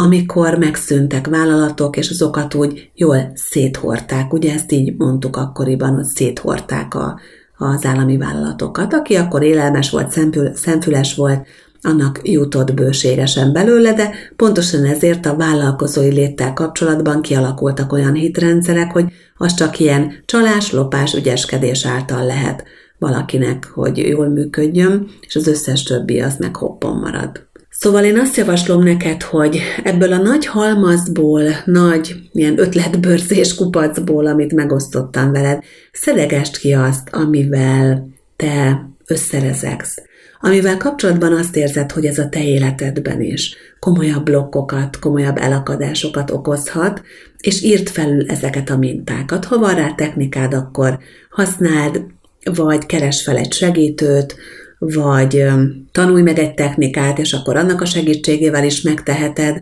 amikor 0.00 0.58
megszűntek 0.58 1.26
vállalatok, 1.26 1.96
és 1.96 2.10
azokat 2.10 2.54
úgy 2.54 2.90
jól 2.94 3.32
széthorták. 3.34 4.32
Ugye 4.32 4.52
ezt 4.52 4.72
így 4.72 4.94
mondtuk 4.96 5.36
akkoriban, 5.36 5.94
hogy 5.94 6.04
széthorták 6.04 6.94
a, 6.94 7.20
az 7.56 7.84
állami 7.84 8.16
vállalatokat. 8.16 8.92
Aki 8.92 9.16
akkor 9.16 9.42
élelmes 9.42 9.90
volt, 9.90 10.10
szempül, 10.10 10.54
szemfüles 10.54 11.14
volt, 11.14 11.46
annak 11.82 12.20
jutott 12.22 12.74
bőségesen 12.74 13.52
belőle, 13.52 13.92
de 13.92 14.10
pontosan 14.36 14.84
ezért 14.84 15.26
a 15.26 15.36
vállalkozói 15.36 16.12
léttel 16.12 16.52
kapcsolatban 16.52 17.22
kialakultak 17.22 17.92
olyan 17.92 18.14
hitrendszerek, 18.14 18.92
hogy 18.92 19.04
az 19.36 19.54
csak 19.54 19.78
ilyen 19.78 20.12
csalás, 20.24 20.72
lopás, 20.72 21.14
ügyeskedés 21.14 21.86
által 21.86 22.26
lehet 22.26 22.64
valakinek, 22.98 23.70
hogy 23.74 23.98
jól 23.98 24.28
működjön, 24.28 25.08
és 25.20 25.36
az 25.36 25.46
összes 25.46 25.82
többi 25.82 26.20
az 26.20 26.36
meg 26.38 26.56
hoppon 26.56 26.96
marad. 26.96 27.47
Szóval 27.80 28.04
én 28.04 28.18
azt 28.18 28.36
javaslom 28.36 28.82
neked, 28.82 29.22
hogy 29.22 29.60
ebből 29.84 30.12
a 30.12 30.16
nagy 30.16 30.46
halmazból, 30.46 31.42
nagy 31.64 32.14
ilyen 32.32 32.58
ötletbörzés 32.58 33.54
kupacból, 33.54 34.26
amit 34.26 34.54
megosztottam 34.54 35.32
veled, 35.32 35.62
szedegest 35.92 36.56
ki 36.56 36.72
azt, 36.72 37.08
amivel 37.12 38.08
te 38.36 38.86
összerezegsz. 39.06 40.02
Amivel 40.40 40.76
kapcsolatban 40.76 41.32
azt 41.32 41.56
érzed, 41.56 41.92
hogy 41.92 42.06
ez 42.06 42.18
a 42.18 42.28
te 42.28 42.44
életedben 42.44 43.20
is 43.20 43.56
komolyabb 43.78 44.22
blokkokat, 44.22 44.98
komolyabb 44.98 45.36
elakadásokat 45.38 46.30
okozhat, 46.30 47.02
és 47.38 47.62
írd 47.62 47.88
felül 47.88 48.30
ezeket 48.30 48.70
a 48.70 48.76
mintákat. 48.76 49.44
Ha 49.44 49.58
van 49.58 49.74
rá 49.74 49.94
technikád, 49.94 50.54
akkor 50.54 50.98
használd, 51.30 52.04
vagy 52.44 52.86
keres 52.86 53.22
fel 53.22 53.36
egy 53.36 53.52
segítőt, 53.52 54.36
vagy 54.78 55.44
tanulj 55.92 56.22
meg 56.22 56.38
egy 56.38 56.54
technikát, 56.54 57.18
és 57.18 57.32
akkor 57.32 57.56
annak 57.56 57.80
a 57.80 57.84
segítségével 57.86 58.64
is 58.64 58.82
megteheted. 58.82 59.60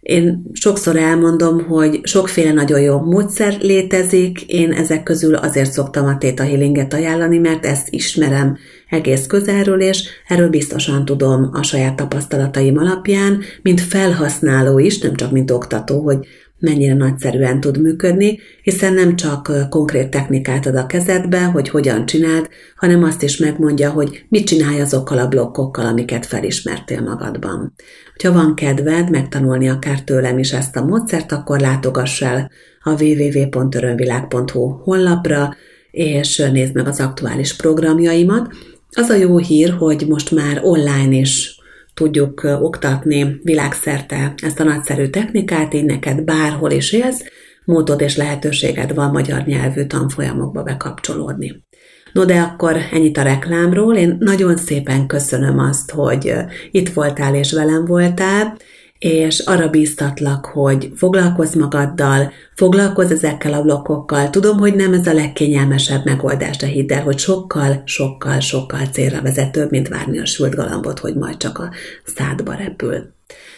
Én 0.00 0.42
sokszor 0.52 0.96
elmondom, 0.96 1.64
hogy 1.64 2.00
sokféle 2.02 2.52
nagyon 2.52 2.80
jó 2.80 3.00
módszer 3.00 3.56
létezik, 3.60 4.42
én 4.42 4.72
ezek 4.72 5.02
közül 5.02 5.34
azért 5.34 5.72
szoktam 5.72 6.06
a 6.06 6.18
Theta 6.18 6.42
Healinget 6.42 6.94
ajánlani, 6.94 7.38
mert 7.38 7.66
ezt 7.66 7.88
ismerem 7.90 8.58
egész 8.88 9.26
közelről, 9.26 9.80
és 9.80 10.08
erről 10.28 10.48
biztosan 10.48 11.04
tudom 11.04 11.50
a 11.52 11.62
saját 11.62 11.96
tapasztalataim 11.96 12.78
alapján, 12.78 13.40
mint 13.62 13.80
felhasználó 13.80 14.78
is, 14.78 14.98
nem 14.98 15.14
csak 15.14 15.30
mint 15.30 15.50
oktató, 15.50 16.00
hogy 16.00 16.26
mennyire 16.58 16.94
nagyszerűen 16.94 17.60
tud 17.60 17.80
működni, 17.80 18.38
hiszen 18.62 18.94
nem 18.94 19.16
csak 19.16 19.52
konkrét 19.68 20.08
technikát 20.08 20.66
ad 20.66 20.76
a 20.76 20.86
kezedbe, 20.86 21.44
hogy 21.44 21.68
hogyan 21.68 22.06
csináld, 22.06 22.48
hanem 22.76 23.02
azt 23.02 23.22
is 23.22 23.36
megmondja, 23.36 23.90
hogy 23.90 24.24
mit 24.28 24.46
csinálj 24.46 24.80
azokkal 24.80 25.18
a 25.18 25.28
blokkokkal, 25.28 25.86
amiket 25.86 26.26
felismertél 26.26 27.00
magadban. 27.00 27.74
Ha 28.22 28.32
van 28.32 28.54
kedved 28.54 29.10
megtanulni 29.10 29.68
akár 29.68 30.02
tőlem 30.02 30.38
is 30.38 30.52
ezt 30.52 30.76
a 30.76 30.84
módszert, 30.84 31.32
akkor 31.32 31.60
látogass 31.60 32.22
el 32.22 32.50
a 32.82 33.02
www.örömvilág.hu 33.02 34.68
honlapra, 34.68 35.56
és 35.90 36.36
nézd 36.52 36.74
meg 36.74 36.86
az 36.86 37.00
aktuális 37.00 37.56
programjaimat. 37.56 38.52
Az 38.90 39.08
a 39.08 39.14
jó 39.14 39.38
hír, 39.38 39.70
hogy 39.70 40.04
most 40.08 40.30
már 40.30 40.60
online 40.62 41.16
is 41.16 41.57
tudjuk 41.98 42.40
oktatni 42.60 43.40
világszerte 43.42 44.34
ezt 44.42 44.60
a 44.60 44.64
nagyszerű 44.64 45.08
technikát, 45.08 45.74
így 45.74 45.84
neked 45.84 46.22
bárhol 46.22 46.70
is 46.70 46.92
élsz, 46.92 47.24
módod 47.64 48.00
és 48.00 48.16
lehetőséged 48.16 48.94
van 48.94 49.10
magyar 49.10 49.42
nyelvű 49.44 49.86
tanfolyamokba 49.86 50.62
bekapcsolódni. 50.62 51.64
No 52.12 52.24
de 52.24 52.40
akkor 52.40 52.76
ennyit 52.92 53.16
a 53.16 53.22
reklámról. 53.22 53.96
Én 53.96 54.16
nagyon 54.18 54.56
szépen 54.56 55.06
köszönöm 55.06 55.58
azt, 55.58 55.90
hogy 55.90 56.34
itt 56.70 56.88
voltál 56.88 57.34
és 57.34 57.52
velem 57.52 57.84
voltál, 57.84 58.56
és 58.98 59.38
arra 59.38 59.68
bíztatlak, 59.68 60.46
hogy 60.46 60.92
foglalkozz 60.94 61.54
magaddal, 61.54 62.32
foglalkozz 62.54 63.10
ezekkel 63.10 63.52
a 63.52 63.62
blokkokkal. 63.62 64.30
Tudom, 64.30 64.58
hogy 64.58 64.74
nem 64.74 64.92
ez 64.92 65.06
a 65.06 65.12
legkényelmesebb 65.12 66.04
megoldás, 66.04 66.56
de 66.56 66.66
hidd 66.66 66.92
el, 66.92 67.02
hogy 67.02 67.18
sokkal, 67.18 67.82
sokkal, 67.84 68.40
sokkal 68.40 68.86
célra 68.86 69.22
vezetőbb, 69.22 69.70
mint 69.70 69.88
várni 69.88 70.18
a 70.18 70.26
sült 70.26 70.54
galambot, 70.54 70.98
hogy 70.98 71.14
majd 71.14 71.36
csak 71.36 71.58
a 71.58 71.70
szádba 72.04 72.54
repül. 72.54 73.12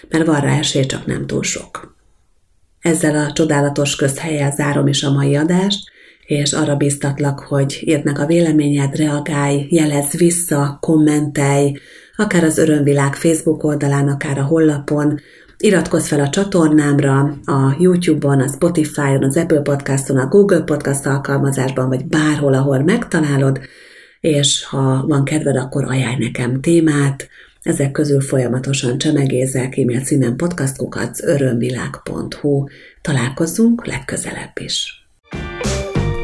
Mert 0.08 0.26
van 0.26 0.40
rá 0.40 0.58
esély, 0.58 0.86
csak 0.86 1.06
nem 1.06 1.26
túl 1.26 1.42
sok. 1.42 1.96
Ezzel 2.80 3.16
a 3.16 3.32
csodálatos 3.32 3.96
közhelyel 3.96 4.50
zárom 4.50 4.86
is 4.86 5.02
a 5.02 5.12
mai 5.12 5.36
adást, 5.36 5.90
és 6.26 6.52
arra 6.52 6.76
bíztatlak, 6.76 7.40
hogy 7.40 7.78
írd 7.84 8.04
meg 8.04 8.18
a 8.18 8.26
véleményed, 8.26 8.96
reagálj, 8.96 9.66
jelezz 9.70 10.16
vissza, 10.16 10.78
kommentelj, 10.80 11.72
akár 12.20 12.44
az 12.44 12.58
Örömvilág 12.58 13.14
Facebook 13.14 13.64
oldalán, 13.64 14.08
akár 14.08 14.38
a 14.38 14.42
hollapon, 14.42 15.20
Iratkozz 15.62 16.06
fel 16.06 16.20
a 16.20 16.28
csatornámra, 16.28 17.18
a 17.44 17.76
YouTube-on, 17.78 18.40
a 18.40 18.48
Spotify-on, 18.48 19.24
az 19.24 19.36
Apple 19.36 19.60
Podcast-on, 19.60 20.16
a 20.16 20.28
Google 20.28 20.60
Podcast 20.60 21.06
alkalmazásban, 21.06 21.88
vagy 21.88 22.06
bárhol, 22.06 22.54
ahol 22.54 22.78
megtalálod, 22.82 23.60
és 24.20 24.64
ha 24.64 25.04
van 25.06 25.24
kedved, 25.24 25.56
akkor 25.56 25.84
ajánlj 25.84 26.24
nekem 26.24 26.60
témát, 26.60 27.28
ezek 27.62 27.90
közül 27.90 28.20
folyamatosan 28.20 28.98
csemegézek, 28.98 29.76
e-mail 29.76 30.00
címen 30.00 30.36
podcastkukac 30.36 31.22
örömvilág.hu. 31.22 32.64
Találkozzunk 33.02 33.86
legközelebb 33.86 34.52
is. 34.54 34.99